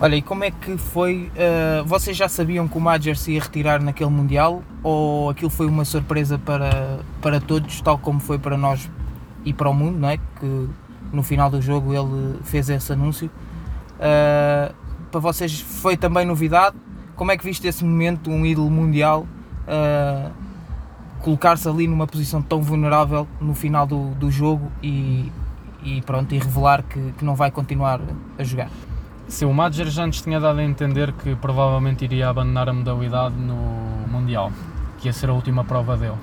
[0.00, 1.30] Olha, e como é que foi?
[1.34, 5.66] Uh, vocês já sabiam que o Major se ia retirar naquele Mundial ou aquilo foi
[5.66, 8.88] uma surpresa para, para todos, tal como foi para nós
[9.44, 10.16] e para o mundo, não é?
[10.16, 10.68] Que
[11.12, 13.28] no final do jogo ele fez esse anúncio.
[13.96, 14.72] Uh,
[15.10, 16.76] para vocês foi também novidade?
[17.18, 19.26] Como é que viste esse momento, um ídolo mundial?
[19.66, 20.30] Uh,
[21.18, 25.32] colocar-se ali numa posição tão vulnerável no final do, do jogo e,
[25.82, 28.00] e pronto, e revelar que, que não vai continuar
[28.38, 28.70] a jogar.
[29.26, 33.56] Sim, o Madger já tinha dado a entender que provavelmente iria abandonar a modalidade no
[34.06, 34.52] Mundial,
[34.98, 36.14] que ia ser a última prova dele.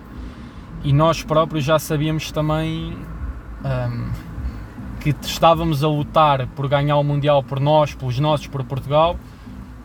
[0.81, 2.97] E nós próprios já sabíamos também
[3.65, 4.09] um,
[5.01, 9.17] que estávamos a lutar por ganhar o Mundial por nós, pelos nossos, por Portugal,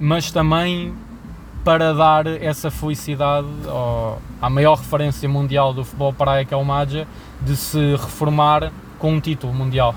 [0.01, 0.95] mas também
[1.63, 6.65] para dar essa felicidade ao, à maior referência mundial do futebol praia, que é o
[6.65, 7.07] Madja,
[7.43, 9.95] de se reformar com um título mundial.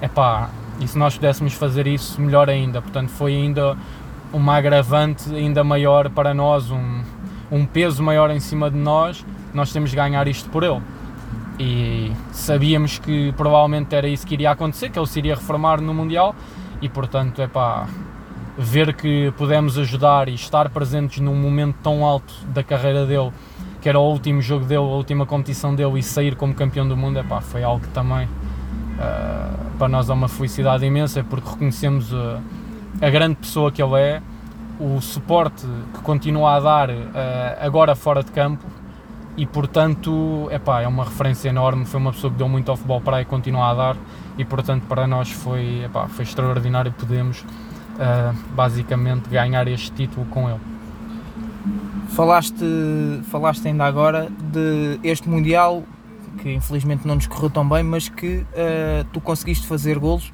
[0.00, 0.50] Epá,
[0.80, 2.80] e se nós pudéssemos fazer isso, melhor ainda.
[2.80, 3.76] Portanto, foi ainda
[4.32, 7.02] uma agravante ainda maior para nós, um,
[7.50, 9.24] um peso maior em cima de nós.
[9.52, 10.80] Nós temos de ganhar isto por ele.
[11.58, 15.92] E sabíamos que provavelmente era isso que iria acontecer, que ele se iria reformar no
[15.92, 16.34] Mundial.
[16.80, 17.86] E portanto, é pá,
[18.56, 23.32] ver que pudemos ajudar e estar presentes num momento tão alto da carreira dele,
[23.80, 26.96] que era o último jogo dele, a última competição dele e sair como campeão do
[26.96, 32.12] mundo, epá, foi algo que também uh, para nós é uma felicidade imensa porque reconhecemos
[32.12, 32.40] uh,
[33.00, 34.22] a grande pessoa que ele é,
[34.78, 36.94] o suporte que continua a dar uh,
[37.60, 38.64] agora fora de campo
[39.36, 43.00] e portanto epá, é uma referência enorme, foi uma pessoa que deu muito ao futebol
[43.00, 43.96] para e continua a dar
[44.36, 47.44] e portanto para nós foi, epá, foi extraordinário podemos
[47.94, 50.60] uh, basicamente ganhar este título com ele.
[52.08, 52.64] Falaste,
[53.30, 55.82] falaste ainda agora de este Mundial
[56.38, 60.32] que infelizmente não nos correu tão bem, mas que uh, tu conseguiste fazer golos.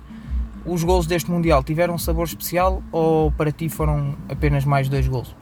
[0.64, 5.06] Os golos deste Mundial tiveram um sabor especial ou para ti foram apenas mais dois
[5.06, 5.34] golos?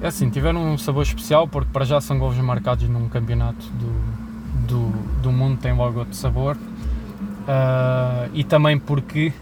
[0.00, 4.66] É assim, tiveram um sabor especial porque para já são gols marcados num campeonato do,
[4.66, 4.90] do,
[5.22, 6.56] do mundo, tem logo outro sabor.
[6.56, 9.32] Uh, e também porque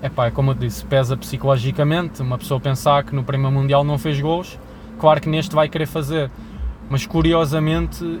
[0.00, 2.22] é pá, como eu disse, pesa psicologicamente.
[2.22, 4.58] Uma pessoa pensar que no primeiro Mundial não fez gols,
[4.98, 6.30] claro que neste vai querer fazer.
[6.88, 8.20] Mas curiosamente,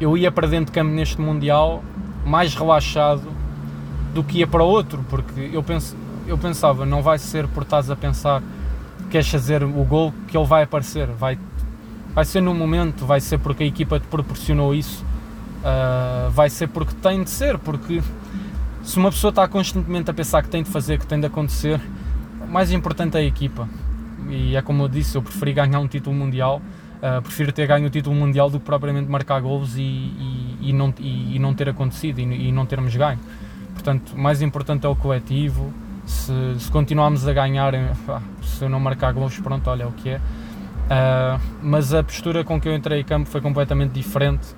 [0.00, 1.82] eu ia para dentro de campo neste Mundial
[2.24, 3.22] mais relaxado
[4.14, 7.90] do que ia para outro, porque eu, penso, eu pensava, não vai ser por estás
[7.90, 8.42] a pensar
[8.98, 11.38] que queres fazer o gol que ele vai aparecer, vai,
[12.14, 15.04] vai ser no momento, vai ser porque a equipa te proporcionou isso,
[15.60, 18.02] uh, vai ser porque tem de ser, porque
[18.82, 21.80] se uma pessoa está constantemente a pensar que tem de fazer, que tem de acontecer,
[22.42, 23.68] o mais importante é a equipa.
[24.28, 26.60] E é como eu disse, eu preferi ganhar um título mundial,
[27.02, 30.72] uh, prefiro ter ganho o título mundial do que propriamente marcar golos e, e, e
[30.72, 33.18] não, e, e, não ter acontecido e, não termos ganho.
[33.74, 35.72] Portanto, o mais importante é o coletivo.
[36.06, 37.72] Se, se continuarmos a ganhar,
[38.42, 40.16] se eu não marcar golos, pronto, olha é o que é.
[40.16, 44.56] Uh, mas a postura com que eu entrei em campo foi completamente diferente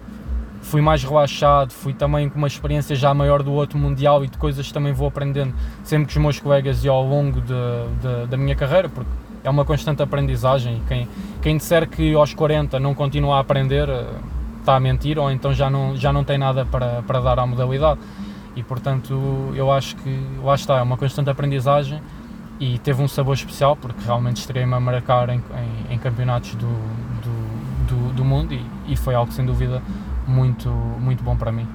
[0.62, 4.38] fui mais relaxado, fui também com uma experiência já maior do outro Mundial e de
[4.38, 7.54] coisas que também vou aprendendo sempre com os meus colegas e ao longo de,
[8.00, 9.10] de, da minha carreira, porque
[9.44, 11.08] é uma constante aprendizagem quem,
[11.42, 13.88] quem disser que aos 40 não continua a aprender
[14.60, 17.38] está eh, a mentir ou então já não, já não tem nada para, para dar
[17.40, 18.00] à modalidade.
[18.54, 22.00] e portanto eu acho que lá está, é uma constante aprendizagem
[22.60, 25.38] e teve um sabor especial porque realmente estreiei-me a marcar em,
[25.90, 29.82] em, em campeonatos do, do, do, do mundo e, e, foi algo sem dúvida
[30.26, 31.66] muito, muito bom para mim.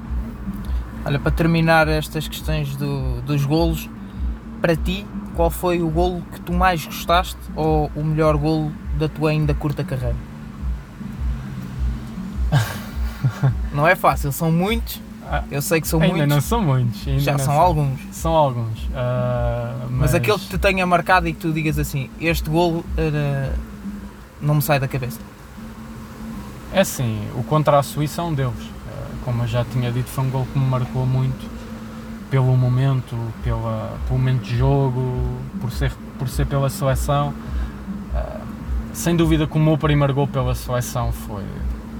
[1.05, 3.89] Olha, para terminar estas questões do, dos golos,
[4.62, 5.05] para ti,
[5.36, 9.53] qual foi o golo que tu mais gostaste ou o melhor golo da tua ainda
[9.53, 10.15] curta carreira?
[13.73, 15.01] não é fácil, são muitos.
[15.29, 16.33] Ah, eu sei que são ainda muitos.
[16.33, 17.01] não são muitos.
[17.21, 17.99] Já são, são, alguns.
[18.12, 18.83] São alguns.
[18.86, 19.99] Uh, mas...
[19.99, 20.15] mas...
[20.15, 22.86] aquele que te tenha marcado e que tu digas assim, este golo
[24.41, 25.19] não me sai da cabeça.
[26.78, 28.54] É assim, o contra a Suíça é um deles.
[28.54, 31.50] Uh, como eu já tinha dito, foi um golo que me marcou muito
[32.30, 35.02] pelo momento, pela, pelo momento de jogo,
[35.60, 37.34] por ser, por ser pela seleção.
[38.13, 38.42] Uh,
[38.94, 41.46] sem dúvida que o meu primeiro gol pela seleção foi,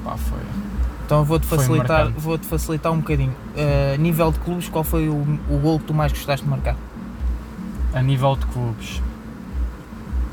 [0.04, 0.42] pá, foi
[1.04, 3.34] então vou-te facilitar, vou -te facilitar um bocadinho.
[3.56, 6.76] Uh, nível de clubes, qual foi o, o gol que tu mais gostaste de marcar?
[7.96, 9.02] A nível de clubes.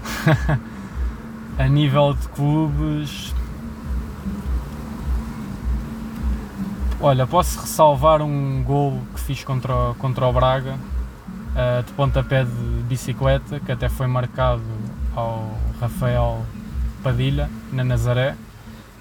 [1.59, 3.35] a nível de clubes.
[7.07, 12.83] Olha, posso ressalvar um gol que fiz contra, contra o Braga, uh, de pontapé de
[12.89, 14.63] bicicleta, que até foi marcado
[15.15, 16.41] ao Rafael
[17.03, 18.35] Padilha, na Nazaré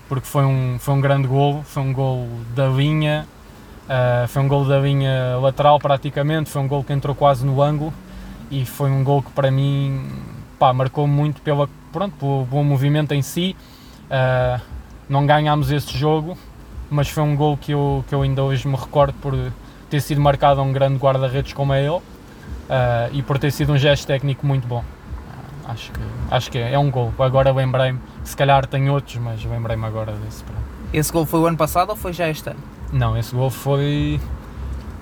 [0.10, 3.26] porque foi um, foi um grande gol, foi um gol da linha,
[3.86, 7.62] uh, foi um gol da linha lateral praticamente, foi um gol que entrou quase no
[7.62, 7.94] ângulo
[8.52, 10.12] e foi um gol que para mim
[10.60, 13.56] pá, marcou muito pela, pronto, pelo, pelo movimento em si.
[14.10, 14.62] Uh,
[15.08, 16.38] não ganhámos esse jogo,
[16.94, 19.36] mas foi um gol que eu, que eu ainda hoje me recordo por
[19.90, 22.02] ter sido marcado a um grande guarda-redes como é ele uh,
[23.12, 24.84] e por ter sido um gesto técnico muito bom.
[25.66, 27.12] Acho que, acho que é, é um gol.
[27.18, 30.44] Agora lembrei-me, se calhar tem outros, mas lembrei-me agora desse.
[30.94, 32.60] Esse gol foi o ano passado ou foi já este ano?
[32.92, 34.20] Não, esse gol foi.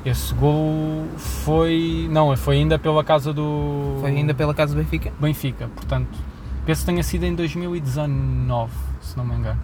[0.05, 2.07] Esse gol foi.
[2.09, 3.97] Não, foi ainda pela casa do.
[3.99, 5.11] Foi ainda pela casa do Benfica?
[5.19, 6.17] Benfica, portanto.
[6.65, 9.59] Penso que tenha sido em 2019, se não me engano.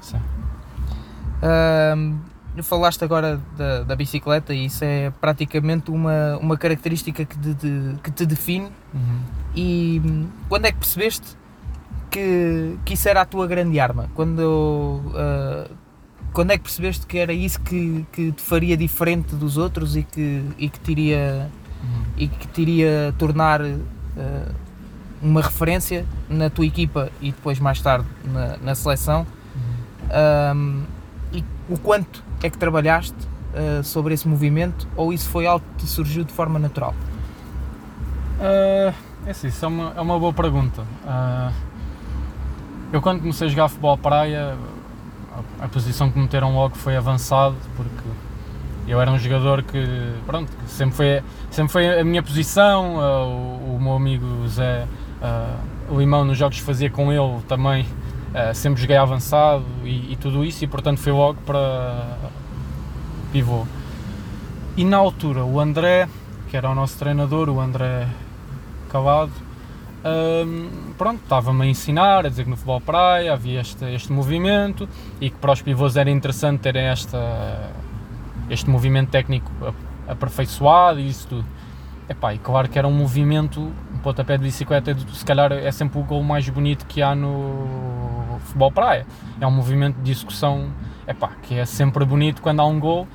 [0.00, 0.20] Sim.
[1.42, 2.18] Um,
[2.62, 7.96] falaste agora da, da, bicicleta e isso é praticamente uma, uma característica que, de, de,
[8.02, 8.70] que te define.
[8.92, 9.20] Uhum.
[9.54, 11.36] E hum, quando é que percebeste
[12.10, 14.10] que, que isso era a tua grande arma?
[14.14, 15.70] Quando, uh,
[16.32, 20.02] quando é que percebeste que era isso que, que te faria diferente dos outros e
[20.02, 21.50] que, e que te iria,
[21.82, 22.02] uhum.
[22.16, 24.54] e que te iria tornar uh,
[25.22, 29.26] uma referência na tua equipa e depois mais tarde na, na seleção?
[29.54, 30.56] Uhum.
[30.56, 30.99] Um,
[31.32, 33.16] e o quanto é que trabalhaste
[33.54, 36.94] uh, sobre esse movimento ou isso foi algo que surgiu de forma natural?
[38.38, 38.94] Uh,
[39.26, 40.82] é assim, isso é uma, é uma boa pergunta.
[41.04, 41.52] Uh,
[42.92, 44.56] eu quando comecei a jogar futebol praia,
[45.60, 48.08] a, a, posição que me meteram logo foi avançado, porque
[48.88, 53.76] eu era um jogador que, pronto, que sempre, foi, sempre foi a minha posição, o,
[53.76, 54.86] o, meu amigo Zé
[55.96, 57.86] Limão nos jogos que fazia com ele também
[58.30, 62.16] Uh, sempre joguei avançado e, e, tudo isso, e portanto fui logo para
[63.32, 63.66] pivô.
[64.76, 66.08] E na altura, o André,
[66.48, 68.06] que era o nosso treinador, o André
[68.88, 69.32] Calado,
[70.02, 74.88] um, pronto, estava-me a ensinar, a dizer que no futebol praia havia este, este movimento
[75.20, 77.70] e que para os pivôs era interessante terem esta,
[78.48, 79.50] este movimento técnico
[80.08, 81.44] aperfeiçoado e isso tudo.
[82.08, 86.00] Epá, e claro que era um movimento, um pontapé de bicicleta, se calhar é sempre
[86.00, 88.19] o gol mais bonito que há no
[88.50, 89.06] futebol praia.
[89.40, 90.70] É um movimento de execução
[91.06, 93.08] epá, que é sempre bonito quando há um gol.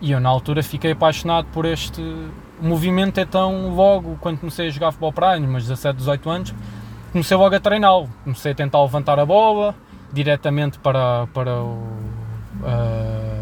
[0.00, 2.02] E eu na altura fiquei apaixonado por este
[2.60, 6.54] movimento, então logo quando comecei a jogar futebol praia, mas 17, 18 anos,
[7.12, 8.08] comecei logo a treiná-lo.
[8.24, 9.74] Comecei a tentar levantar a bola
[10.12, 12.08] diretamente para, para o.
[12.58, 13.38] Uh,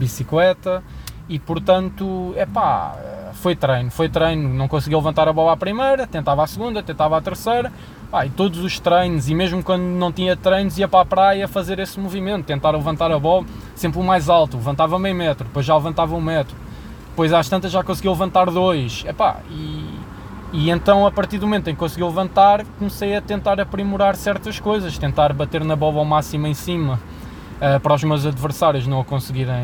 [0.00, 0.82] bicicleta
[1.28, 2.96] e portanto, é pá,
[3.34, 7.16] foi treino, foi treino, não conseguia levantar a bola à primeira, tentava a segunda, tentava
[7.16, 7.72] a terceira,
[8.10, 11.46] pá, e todos os treinos, e mesmo quando não tinha treinos, ia para a praia
[11.46, 15.64] fazer esse movimento, tentar levantar a bola sempre o mais alto, levantava meio metro, depois
[15.64, 16.56] já levantava um metro,
[17.10, 19.98] depois às tantas já conseguia levantar dois, é pá, e,
[20.52, 24.58] e então a partir do momento em que consegui levantar, comecei a tentar aprimorar certas
[24.58, 26.98] coisas, tentar bater na bola ao máximo em cima,
[27.60, 29.62] uh, para os meus adversários não a conseguirem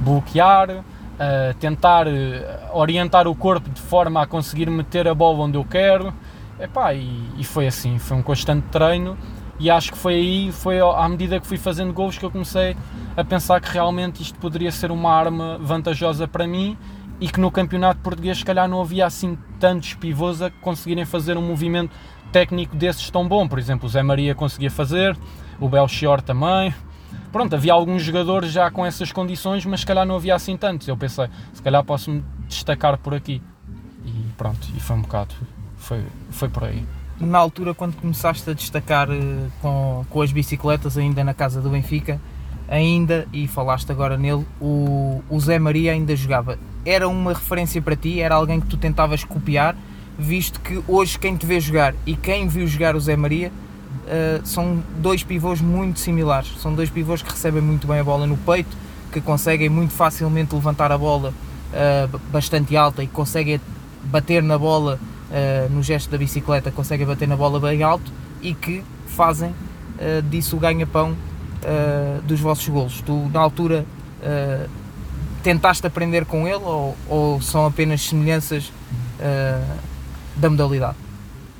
[0.00, 5.58] bloquear, uh, tentar eh, orientar o corpo de forma a conseguir meter a bola onde
[5.58, 6.14] eu quero.
[6.60, 9.16] Epá, e, e foi assim, foi um constante treino
[9.60, 12.76] e acho que foi aí, foi à medida que fui fazendo gols que eu comecei
[13.16, 16.76] a pensar que realmente isto poderia ser uma arma vantajosa para mim
[17.20, 21.36] e que no campeonato português se calhar não havia assim tantos pivôs a conseguirem fazer
[21.36, 21.90] um movimento
[22.30, 23.48] técnico desses tão bom.
[23.48, 25.16] Por exemplo, o Zé Maria conseguia fazer,
[25.58, 26.72] o Belchior também,
[27.32, 30.86] pronto, havia alguns jogadores já com essas condições, mas se calhar não havia assim tantos.
[30.86, 33.42] Eu pensei, se calhar posso me destacar por aqui.
[34.04, 35.34] E pronto, e foi um bocado,
[35.88, 36.84] foi, foi por aí.
[37.18, 39.14] Na altura, quando começaste a destacar uh,
[39.60, 42.20] com, com as bicicletas, ainda na casa do Benfica,
[42.68, 46.58] ainda, e falaste agora nele, o, o Zé Maria ainda jogava.
[46.84, 48.20] Era uma referência para ti?
[48.20, 49.74] Era alguém que tu tentavas copiar?
[50.18, 54.46] Visto que hoje quem te vê jogar e quem viu jogar o Zé Maria uh,
[54.46, 56.52] são dois pivôs muito similares.
[56.60, 58.76] São dois pivôs que recebem muito bem a bola no peito,
[59.10, 63.60] que conseguem muito facilmente levantar a bola uh, bastante alta e conseguem
[64.04, 68.54] bater na bola uh, no gesto da bicicleta, conseguem bater na bola bem alto e
[68.54, 69.54] que fazem
[70.30, 71.16] disso o ganha-pão
[71.64, 73.00] uh, dos vossos golos?
[73.02, 73.84] Tu, na altura,
[74.20, 74.68] uh,
[75.42, 78.66] tentaste aprender com ele ou, ou são apenas semelhanças
[79.18, 79.78] uh,
[80.36, 80.96] da modalidade?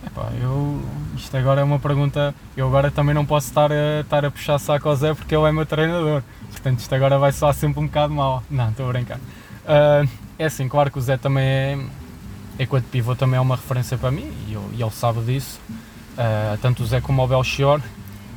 [0.06, 0.80] Epá, eu,
[1.16, 2.34] isto agora é uma pergunta.
[2.56, 5.46] Eu agora também não posso estar a, estar a puxar saco ao Zé porque ele
[5.46, 6.22] é meu treinador.
[6.50, 8.42] Portanto, isto agora vai soar sempre um bocado mal.
[8.50, 9.18] Não, estou a brincar.
[9.18, 10.08] Uh,
[10.38, 11.78] é assim, claro que o Zé também é,
[12.58, 15.60] enquanto pivô, também é uma referência para mim e, eu, e ele sabe disso.
[15.68, 17.80] Uh, tanto o Zé como o Belchior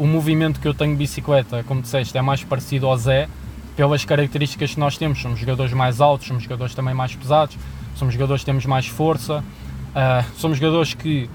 [0.01, 3.29] o movimento que eu tenho de bicicleta, como disseste, é mais parecido ao Zé,
[3.75, 5.21] pelas características que nós temos.
[5.21, 7.55] Somos jogadores mais altos, somos jogadores também mais pesados,
[7.95, 9.43] somos jogadores que temos mais força,
[9.89, 11.29] uh, somos jogadores que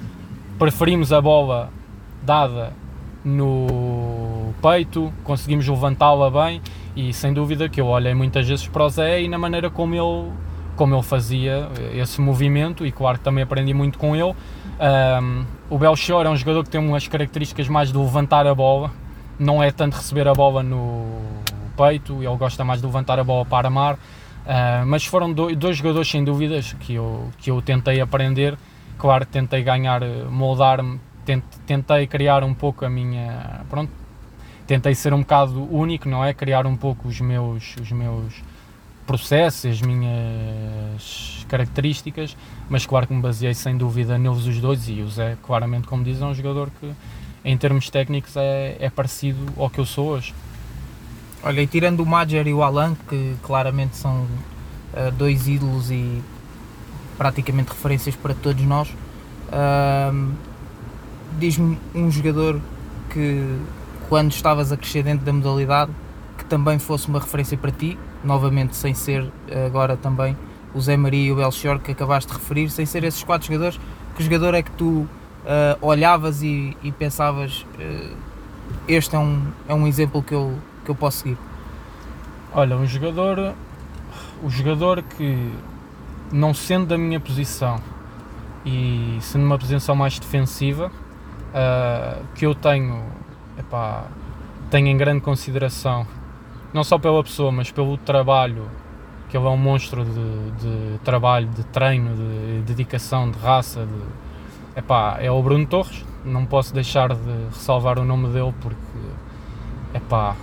[0.59, 1.71] preferimos a bola
[2.25, 2.73] dada
[3.25, 6.61] no peito, conseguimos levantá-la bem
[6.97, 9.95] e sem dúvida que eu olhei muitas vezes para o Zé e na maneira como
[9.95, 10.33] ele,
[10.77, 14.35] como ele fazia esse movimento e claro que também aprendi muito com ele.
[14.79, 18.93] Um, o Belchior é um jogador que tem umas características mais de levantar a bola,
[19.39, 21.21] não é tanto receber a bola no
[21.77, 23.95] peito, ele gosta mais de levantar a bola para armar.
[23.95, 28.57] Uh, mas foram dois, dois, jogadores sem dúvidas que eu, que eu tentei aprender.
[28.97, 30.01] Claro, tentei ganhar,
[30.31, 31.01] moldar-me,
[31.67, 33.63] tentei criar um pouco a minha.
[33.69, 33.91] Pronto,
[34.67, 36.33] tentei ser um bocado único, não é?
[36.33, 38.43] Criar um pouco os meus, os meus
[39.07, 42.37] processos, as minhas características,
[42.69, 46.03] mas claro que me baseei sem dúvida neles os dois e o Zé, claramente, como
[46.03, 46.93] diz, é um jogador que
[47.45, 50.35] em termos técnicos é, é parecido ao que eu sou hoje.
[51.43, 56.21] Olha, e tirando o Major e o Alan, que claramente são uh, dois ídolos e
[57.17, 60.33] praticamente referências para todos nós, uh,
[61.39, 62.61] diz-me um jogador
[63.11, 63.61] que
[64.09, 65.93] quando estavas a crescer dentro da modalidade
[66.49, 69.31] também fosse uma referência para ti, novamente sem ser
[69.67, 70.37] agora também
[70.75, 73.81] o Zé Maria e o Belchior que acabaste de referir, sem ser esses quatro jogadores,
[74.15, 75.09] que jogador é que tu uh,
[75.81, 78.17] olhavas e, e pensavas uh,
[78.89, 81.39] este é um, é um exemplo que eu, que eu posso seguir?
[82.53, 83.55] Olha, um jogador,
[84.43, 85.53] o jogador que
[86.33, 87.81] não sendo da minha posição
[88.65, 93.03] e sendo uma posição mais defensiva, uh, que eu tenho,
[93.59, 94.05] epá,
[94.71, 96.07] tenho em grande consideração
[96.77, 98.69] não só pela pessoa, mas pelo trabalho,
[99.31, 103.87] que ele é um monstro de, de trabalho, de treino, de dedicação, de raça.
[103.87, 108.77] De, epá, é o Bruno Torres, não posso deixar de ressalvar o nome dele porque
[109.95, 110.37] epá,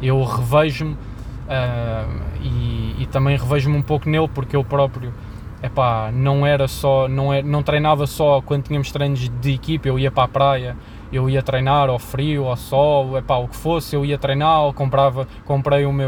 [0.00, 5.12] eu revejo-me uh, e, e, também revejo-me um pouco nele porque eu próprio
[5.60, 9.98] epá, não era só, não, era, não treinava só quando tínhamos treinos de equipe, eu
[9.98, 10.76] ia para a praia
[11.12, 15.26] eu ia treinar ao frio, ao sol, epá, o que fosse, eu ia treinar, comprava,
[15.44, 16.06] comprei o meu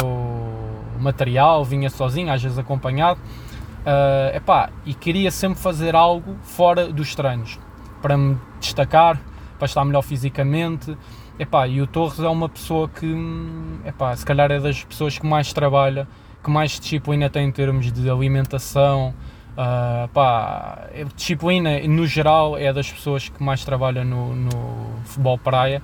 [0.98, 3.20] material, vinha sozinho, às vezes acompanhado,
[3.80, 7.58] uh, epá, e queria sempre fazer algo fora dos treinos,
[8.00, 9.20] para me destacar,
[9.58, 10.96] para estar melhor fisicamente,
[11.38, 13.14] epá, e o Torres é uma pessoa que,
[13.84, 16.06] epá, se calhar é das pessoas que mais trabalha,
[16.42, 19.14] que mais disciplina tem em termos de alimentação,
[19.52, 24.50] Uh, pá, disciplina no geral é das pessoas que mais trabalha no, no,
[25.04, 25.82] futebol praia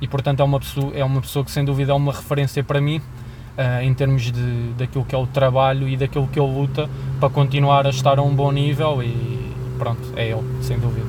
[0.00, 2.80] e portanto é uma, pessoa, é uma pessoa que sem dúvida é uma referência para
[2.80, 6.90] mim uh, em termos de, daquilo que é o trabalho e daquilo que ele luta
[7.20, 11.06] para continuar a estar a um bom nível e pronto, é ele, sem dúvida.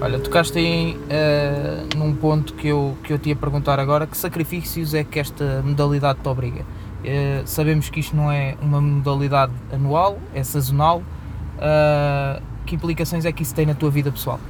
[0.00, 4.16] Olha, tocaste aí uh, num ponto que eu, que eu te ia perguntar agora, que
[4.16, 6.64] sacrifícios é que esta modalidade te obriga?
[7.44, 11.02] sabemos que isto não é uma modalidade anual, é sazonal,
[11.56, 14.40] Uh, que implicações é que isso tem na tua vida pessoal?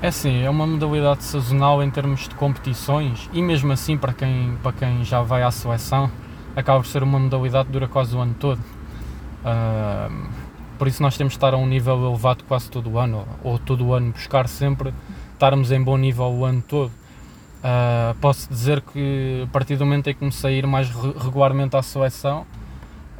[0.00, 4.56] É sim, é uma modalidade sazonal em termos de competições e mesmo assim para quem,
[4.62, 6.08] para quem já vai à seleção
[6.54, 8.58] acaba por ser uma modalidade que dura quase o ano todo.
[8.58, 10.28] Uh,
[10.78, 13.58] por isso nós temos de estar a um nível elevado quase todo o ano, ou
[13.58, 14.92] todo o ano buscar sempre
[15.32, 16.90] estarmos em bom nível o ano todo.
[17.58, 21.76] Uh, posso dizer que a partir do momento em que comecei a ir mais regularmente
[21.76, 22.46] à seleção,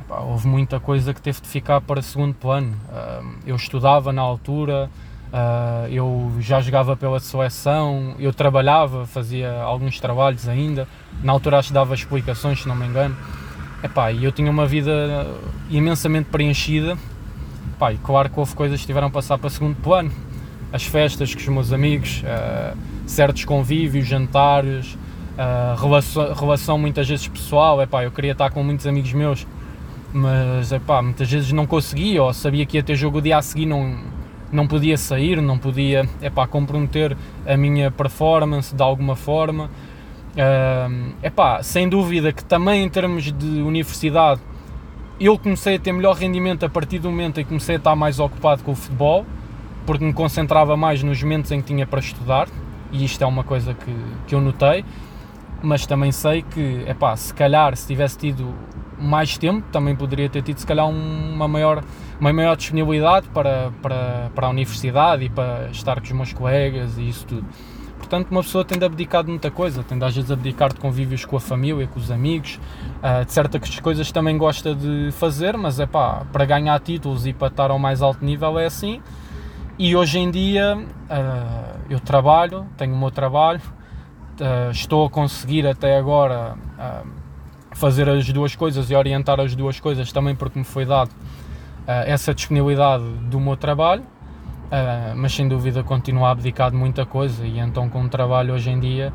[0.09, 2.75] Pá, houve muita coisa que teve de ficar para segundo plano.
[3.47, 4.91] Eu estudava na altura,
[5.29, 10.89] Uh, eu já jogava pela seleção, eu trabalhava, fazia alguns trabalhos ainda.
[11.23, 13.15] Na altura acho que dava explicações, se não me engano.
[13.83, 15.27] Epá, e eu tinha uma vida
[15.69, 16.97] imensamente preenchida.
[17.93, 20.11] E claro que houve coisas que tiveram a passar para segundo plano.
[20.73, 27.29] As festas com os meus amigos, uh, certos convívios, jantares, uh, relação, relação, muitas vezes
[27.29, 27.83] pessoal.
[27.83, 29.47] Epá, eu queria estar com muitos amigos meus,
[30.13, 33.43] mas epá, muitas vezes não conseguia, ou sabia que ia ter jogo o dia a
[33.43, 33.99] seguir, não,
[34.51, 39.71] não podia sair, não podia epá, comprometer a minha performance de alguma forma.
[40.35, 44.41] Uh, epá, sem dúvida que também em termos de universidade
[45.21, 47.97] eu comecei a ter melhor rendimento a partir do momento em que comecei a estar
[47.97, 49.27] mais ocupado com o futebol,
[49.85, 52.49] porque me concentrava mais nos momentos em que tinha para estudar,
[52.93, 53.95] e isto é uma coisa que,
[54.29, 54.85] que eu notei,
[55.63, 58.55] mas também sei que, epá, se calhar se tivesse tido
[58.99, 61.83] mais tempo, também poderia ter tido se calhar uma maior
[62.21, 66.99] uma maior disponibilidade para, para, para a universidade e para estar com os meus colegas
[66.99, 67.47] e isso tudo.
[67.97, 70.81] Portanto, uma pessoa tem de abdicar de muita coisa, tem de às vezes abdicar de
[70.81, 72.59] convívios com a família, com os amigos,
[73.03, 77.33] uh, de certas coisas também gosta de fazer, mas é pá, para ganhar títulos e
[77.33, 79.03] para estar ao mais alto nível é assim.
[79.79, 83.61] E hoje em dia uh, eu trabalho, tenho o meu trabalho,
[84.41, 86.57] uh, estou a conseguir até agora
[87.79, 92.05] fazer as duas coisas e orientar as duas coisas também porque me foi dado uh,
[92.07, 97.47] essa disponibilidade do meu trabalho, uh, mas sem dúvida continuo a abdicar de muita coisa
[97.47, 99.13] e então com o trabalho hoje em dia,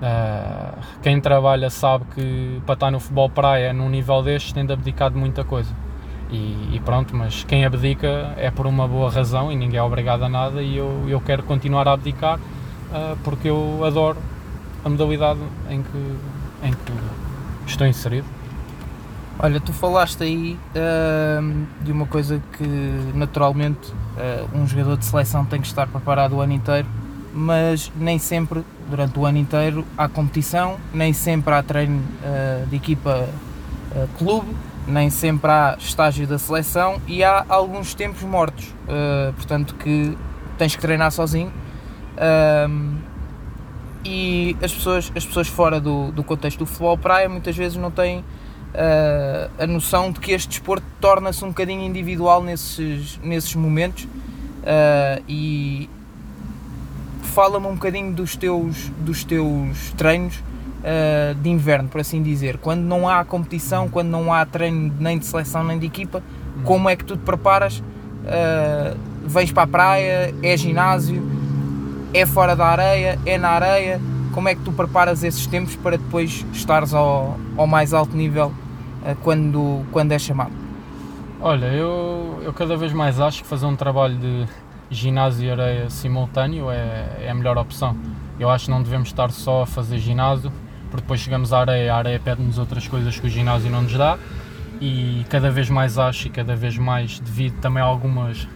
[0.00, 4.72] uh, quem trabalha sabe que para estar no futebol praia num nível deste tem de
[4.72, 5.74] abdicar de muita coisa.
[6.28, 10.24] E, e, pronto, mas quem abdica é por uma boa razão e ninguém é obrigado
[10.24, 12.40] a nada e eu, eu quero continuar a abdicar
[13.22, 14.18] porque eu adoro
[14.86, 16.16] a modalidade em que,
[16.62, 16.92] em que
[17.66, 18.26] estou inserido.
[19.36, 22.66] Olha, tu falaste aí uh, de uma coisa que
[23.12, 26.86] naturalmente uh, um jogador de seleção tem que estar preparado o ano inteiro,
[27.34, 32.76] mas nem sempre, durante o ano inteiro, há competição, nem sempre há treino uh, de
[32.76, 33.28] equipa
[34.18, 34.54] clube,
[34.86, 38.74] nem sempre há estágio da seleção e há alguns tempos mortos,
[39.36, 40.14] portanto que
[40.58, 41.50] tens que treinar sozinho.
[44.06, 47.90] E as pessoas, as pessoas fora do, do contexto do futebol praia muitas vezes não
[47.90, 54.04] têm uh, a noção de que este desporto torna-se um bocadinho individual nesses, nesses momentos
[54.04, 55.90] uh, e
[57.34, 62.58] fala-me um bocadinho dos teus, dos teus treinos uh, de inverno, por assim dizer.
[62.58, 66.22] Quando não há competição, quando não há treino nem de seleção nem de equipa,
[66.62, 67.82] como é que tu te preparas?
[69.24, 71.22] Vens para a praia, é ginásio,
[72.12, 74.00] é fora da areia, é na areia?
[74.32, 78.52] Como é que tu preparas esses tempos para depois estares ao, ao mais alto nível
[79.04, 80.52] eh, quando, quando é chamado?
[81.40, 84.46] Olha, eu, eu cada vez mais acho que fazer um trabalho de
[84.90, 87.96] ginásio e areia simultâneo é, é a melhor opção.
[88.38, 90.52] Eu acho que não devemos estar só a fazer ginásio,
[90.90, 93.94] porque depois chegamos à areia, a areia pede-nos outras coisas que o ginásio não nos
[93.94, 94.18] dá
[94.80, 98.46] e cada vez mais acho e cada vez mais devido também a algumas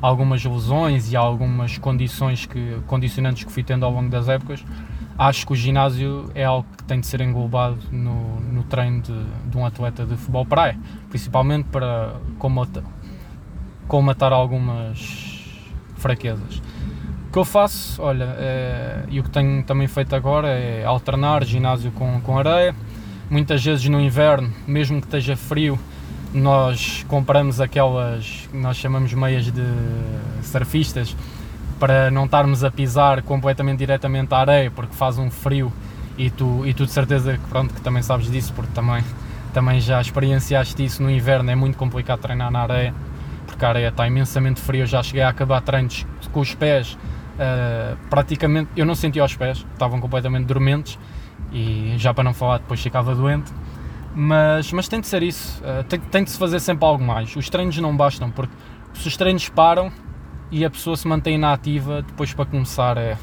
[0.00, 4.64] algumas lesões e algumas condições que condicionantes que fui tendo ao longo das épocas
[5.18, 9.24] acho que o ginásio é algo que tem de ser englobado no, no treino de,
[9.46, 10.78] de, um atleta de futebol praia,
[11.08, 15.42] principalmente para combater, algumas
[15.96, 16.60] fraquezas.
[17.28, 21.44] O que eu faço, olha, é, e o que tenho também feito agora é alternar
[21.44, 22.74] ginásio com, com areia.
[23.28, 25.78] Muitas vezes no inverno, mesmo que esteja frio,
[26.34, 29.62] nós compramos aquelas que nós chamamos meias de
[30.42, 31.16] surfistas,
[31.78, 35.72] para não estarmos a pisar completamente diretamente à areia porque faz um frio
[36.16, 39.02] e tu, e tu de certeza que, pronto, que também sabes disso porque também,
[39.52, 42.94] também já experienciaste isso no inverno, é muito complicado treinar na areia
[43.46, 46.96] porque a areia está imensamente fria, eu já cheguei a acabar treinos com os pés
[47.34, 50.98] uh, praticamente, eu não sentia os pés, estavam completamente dormentes
[51.52, 53.52] e já para não falar depois ficava doente
[54.14, 57.34] mas, mas tem de ser isso, uh, tem, tem de se fazer sempre algo mais,
[57.34, 58.54] os treinos não bastam porque
[58.94, 59.90] se os treinos param
[60.50, 63.16] e a pessoa se mantém inativa, depois para começar é,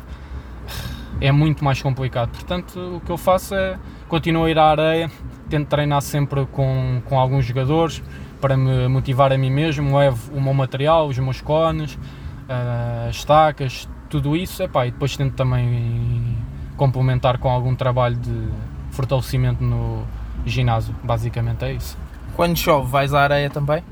[1.22, 2.32] é muito mais complicado.
[2.32, 3.80] Portanto, o que eu faço é
[4.10, 5.10] continuo a ir à areia,
[5.50, 8.04] tento treinar sempre com, com alguns jogadores
[8.42, 13.88] para me motivar a mim mesmo, levo o meu material, os meus cones, uh, estacas,
[14.10, 16.38] tudo isso, epá, e depois tento também
[16.76, 18.50] complementar com algum trabalho de
[18.90, 20.04] fortalecimento no
[20.46, 21.98] ginásio, basicamente é isso.
[22.36, 23.84] Quando chove, vais à areia também?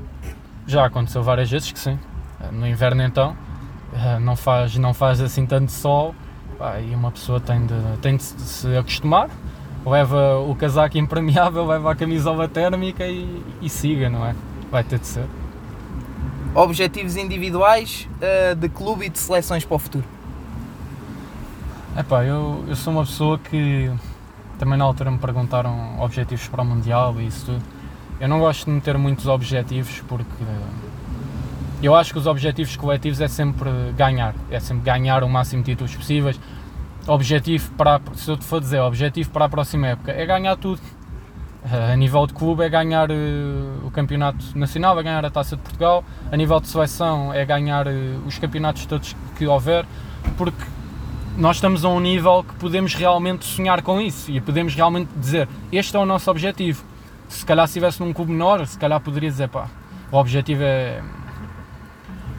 [0.66, 1.98] Já aconteceu várias vezes que sim.
[2.52, 3.36] No inverno então
[3.92, 6.14] eh, não faz, não faz assim tanto sol
[6.86, 9.30] e uma pessoa tem de, tem de se acostumar,
[9.84, 14.34] leva o casaco impermeável, leva a camisola térmica e, e siga, não é?
[14.70, 15.24] Vai ter de ser.
[16.54, 20.04] objetivos individuais uh, de clube e de seleções para o futuro?
[21.96, 23.90] Epá, eu, eu sou uma pessoa que
[24.60, 27.62] também na altura me perguntaram objetivos para o Mundial e isso tudo.
[28.20, 30.44] Eu não gosto de meter muitos objetivos porque
[31.82, 35.72] eu acho que os objetivos coletivos é sempre ganhar, é sempre ganhar o máximo de
[35.72, 36.38] títulos possíveis.
[37.06, 40.82] Objetivo para, se eu te for dizer, objetivo para a próxima época é ganhar tudo.
[41.64, 45.62] A nível de clube é ganhar uh, o campeonato nacional, é ganhar a Taça de
[45.62, 46.04] Portugal.
[46.30, 47.86] A nível de seleção é ganhar
[48.26, 49.86] os campeonatos todos que houver,
[50.36, 50.62] porque
[51.36, 55.48] nós estamos a um nível que podemos realmente sonhar com isso e podemos realmente dizer
[55.72, 56.84] este é o nosso objetivo.
[57.28, 59.68] Se calhar se estivesse num clube menor, se calhar poderia dizer pá,
[60.10, 61.02] o objetivo é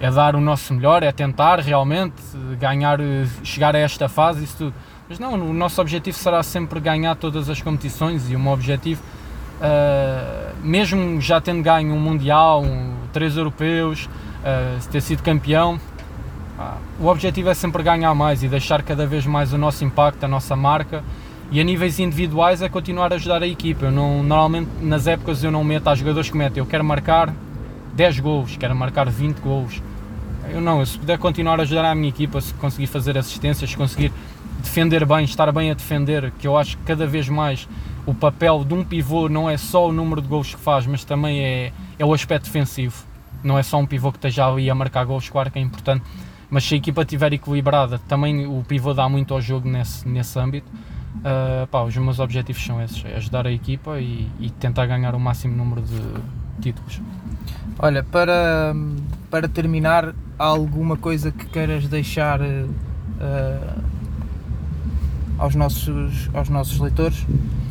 [0.01, 2.15] é dar o nosso melhor, é tentar realmente
[2.59, 2.97] ganhar,
[3.43, 4.73] chegar a esta fase, isso tudo.
[5.07, 9.03] Mas não, o nosso objetivo será sempre ganhar todas as competições e o meu objetivo,
[9.59, 15.79] uh, mesmo já tendo ganho um Mundial, um, três europeus, uh, ter sido campeão,
[16.99, 20.27] o objetivo é sempre ganhar mais e deixar cada vez mais o nosso impacto, a
[20.27, 21.03] nossa marca.
[21.51, 23.85] E a níveis individuais é continuar a ajudar a equipa.
[23.85, 27.33] Eu não, normalmente nas épocas eu não meto a jogadores que metem, eu quero marcar
[27.93, 29.81] 10 gols, quero marcar 20 gols
[30.51, 33.77] eu não, se puder continuar a ajudar a minha equipa, se conseguir fazer assistências, se
[33.77, 34.11] conseguir
[34.59, 37.67] defender bem, estar bem a defender, que eu acho que cada vez mais
[38.05, 41.03] o papel de um pivô não é só o número de gols que faz, mas
[41.03, 43.05] também é, é o aspecto defensivo.
[43.43, 46.03] Não é só um pivô que esteja ali a marcar gols, claro que é importante,
[46.51, 50.37] mas se a equipa estiver equilibrada, também o pivô dá muito ao jogo nesse, nesse
[50.37, 50.69] âmbito.
[50.69, 55.15] Uh, pá, os meus objetivos são esses: é ajudar a equipa e, e tentar ganhar
[55.15, 56.01] o máximo número de
[56.61, 57.01] títulos.
[57.79, 58.75] Olha, para,
[59.29, 63.83] para terminar, há alguma coisa que queiras deixar uh,
[65.37, 67.25] aos, nossos, aos nossos leitores?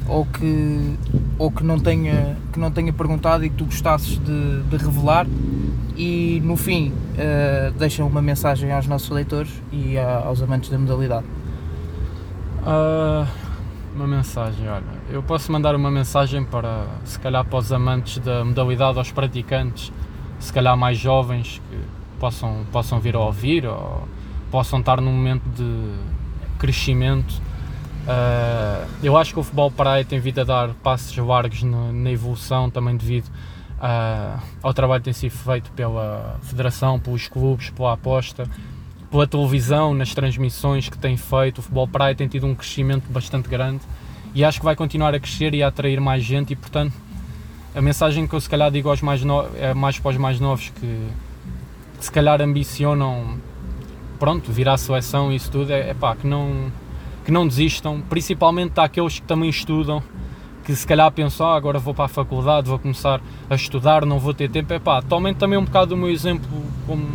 [0.09, 0.97] Ou que,
[1.39, 5.27] ou que, não tenha, que não tenha perguntado e que tu gostasses de, de revelar?
[6.03, 10.79] E no fim, uh, deixa uma mensagem aos nossos leitores e a, aos amantes da
[10.79, 11.27] modalidade.
[12.63, 13.29] Uh,
[13.95, 18.43] uma mensagem, olha, eu posso mandar uma mensagem para, se calhar, para os amantes da
[18.43, 19.93] modalidade, aos praticantes,
[20.39, 21.77] se calhar mais jovens que
[22.19, 24.09] possam, possam vir a ouvir ou
[24.51, 25.93] possam estar num momento de
[26.59, 27.31] crescimento.
[28.07, 32.11] Uh, eu acho que o futebol praia tem vindo a dar passos largos na, na
[32.11, 33.29] evolução, também devido
[33.81, 38.49] uh, ao trabalho que tem sido feito pela Federação, pelos clubes, pela aposta
[39.11, 43.49] pela televisão, nas transmissões que tem feito, o futebol praia tem tido um crescimento bastante
[43.49, 43.81] grande
[44.35, 46.93] e acho que vai continuar a crescer e a atrair mais gente e portanto
[47.75, 49.21] a mensagem que eu se calhar digo aos mais
[49.59, 51.09] é mais para os mais novos que,
[51.99, 53.39] se calhar ambicionam
[54.19, 56.71] pronto, vir à seleção e isso tudo, é, é pá, que não,
[57.25, 60.03] que não desistam, principalmente àqueles que também estudam,
[60.73, 64.19] que se calhar pensam, ah, agora vou para a faculdade, vou começar a estudar, não
[64.19, 66.49] vou ter tempo, é pá, tomem também um bocado o meu exemplo
[66.87, 67.07] como,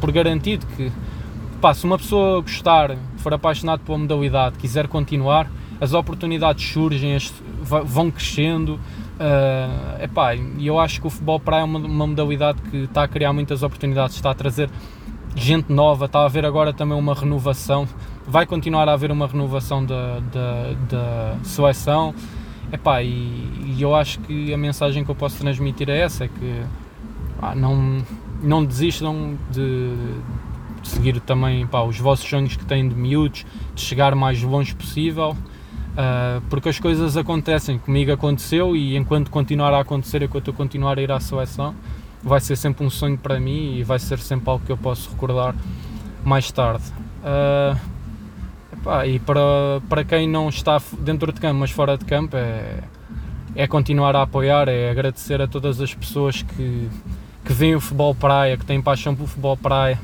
[0.00, 0.92] por garantido que
[1.60, 7.32] pá, se uma pessoa gostar, for apaixonado pela modalidade, quiser continuar, as oportunidades surgem, as,
[7.62, 8.78] vão crescendo.
[9.14, 13.04] Uh, epá, e eu acho que o futebol praia é uma, uma modalidade que está
[13.04, 14.68] a criar muitas oportunidades, está a trazer
[15.36, 17.88] gente nova, está a haver agora também uma renovação,
[18.26, 22.14] vai continuar a haver uma renovação da seleção.
[22.74, 26.28] Epá, e, e eu acho que a mensagem que eu posso transmitir é essa, é
[26.28, 26.62] que
[27.40, 28.04] pá, não,
[28.42, 29.94] não desistam de,
[30.82, 33.46] seguir também pá, os vossos sonhos que têm de miúdos,
[33.76, 39.72] de chegar mais longe possível, uh, porque as coisas acontecem, comigo aconteceu e enquanto continuar
[39.72, 41.76] a acontecer, enquanto eu continuar a ir à seleção,
[42.22, 45.10] vai ser sempre um sonho para mim e vai ser sempre algo que eu posso
[45.10, 45.54] recordar
[46.24, 46.84] mais tarde.
[47.22, 47.93] Uh,
[48.84, 52.80] epá, e para, para quem não está dentro de campo, mas fora de campo, é,
[53.56, 56.88] é continuar a apoiar, é agradecer a todas as pessoas que,
[57.44, 59.98] que veem o futebol praia, que têm paixão pelo futebol praia,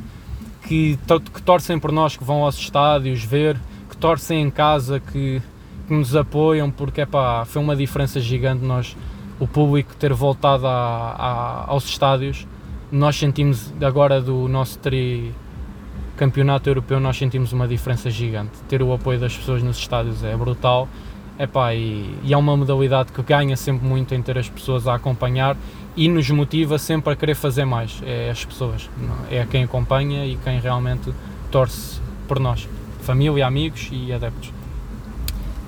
[0.67, 0.99] que,
[1.35, 3.59] que torcem por nós, que vão aos estádios ver,
[3.89, 5.43] que torcem em casa, que,
[5.87, 8.97] que nos apoiam, porque epá, foi uma diferença gigante nós,
[9.39, 12.47] o público ter voltado a, a, aos estádios.
[12.91, 15.33] Nós sentimos agora do nosso tri
[16.21, 18.51] campeonato europeu, nós sentimos uma diferença gigante.
[18.69, 20.87] Ter o apoio das pessoas nos estádios é brutal.
[21.39, 24.95] Epá, e, e é uma modalidade que ganha sempre muito em ter as pessoas a
[24.95, 25.57] acompanhar
[25.97, 28.03] e nos motiva sempre a querer fazer mais.
[28.05, 28.91] É as pessoas,
[29.31, 31.11] é quem acompanha e quem realmente
[31.51, 31.99] torce
[32.29, 32.69] por nós,
[33.01, 34.53] família, amigos e adeptos.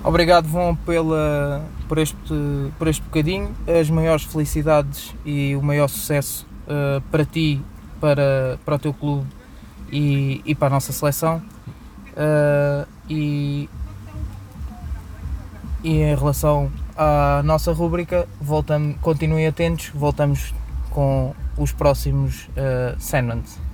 [0.05, 2.35] Obrigado, Vão, pela, por, este,
[2.79, 3.53] por este bocadinho.
[3.67, 7.59] As maiores felicidades e o maior sucesso uh, para ti,
[7.99, 9.27] para, para o teu clube
[9.93, 11.43] e, e para a nossa seleção.
[12.13, 13.69] Uh, e,
[15.85, 18.27] e em relação à nossa rúbrica,
[19.01, 20.55] continuem atentos, voltamos
[20.91, 22.49] com os próximos
[22.99, 23.72] uh.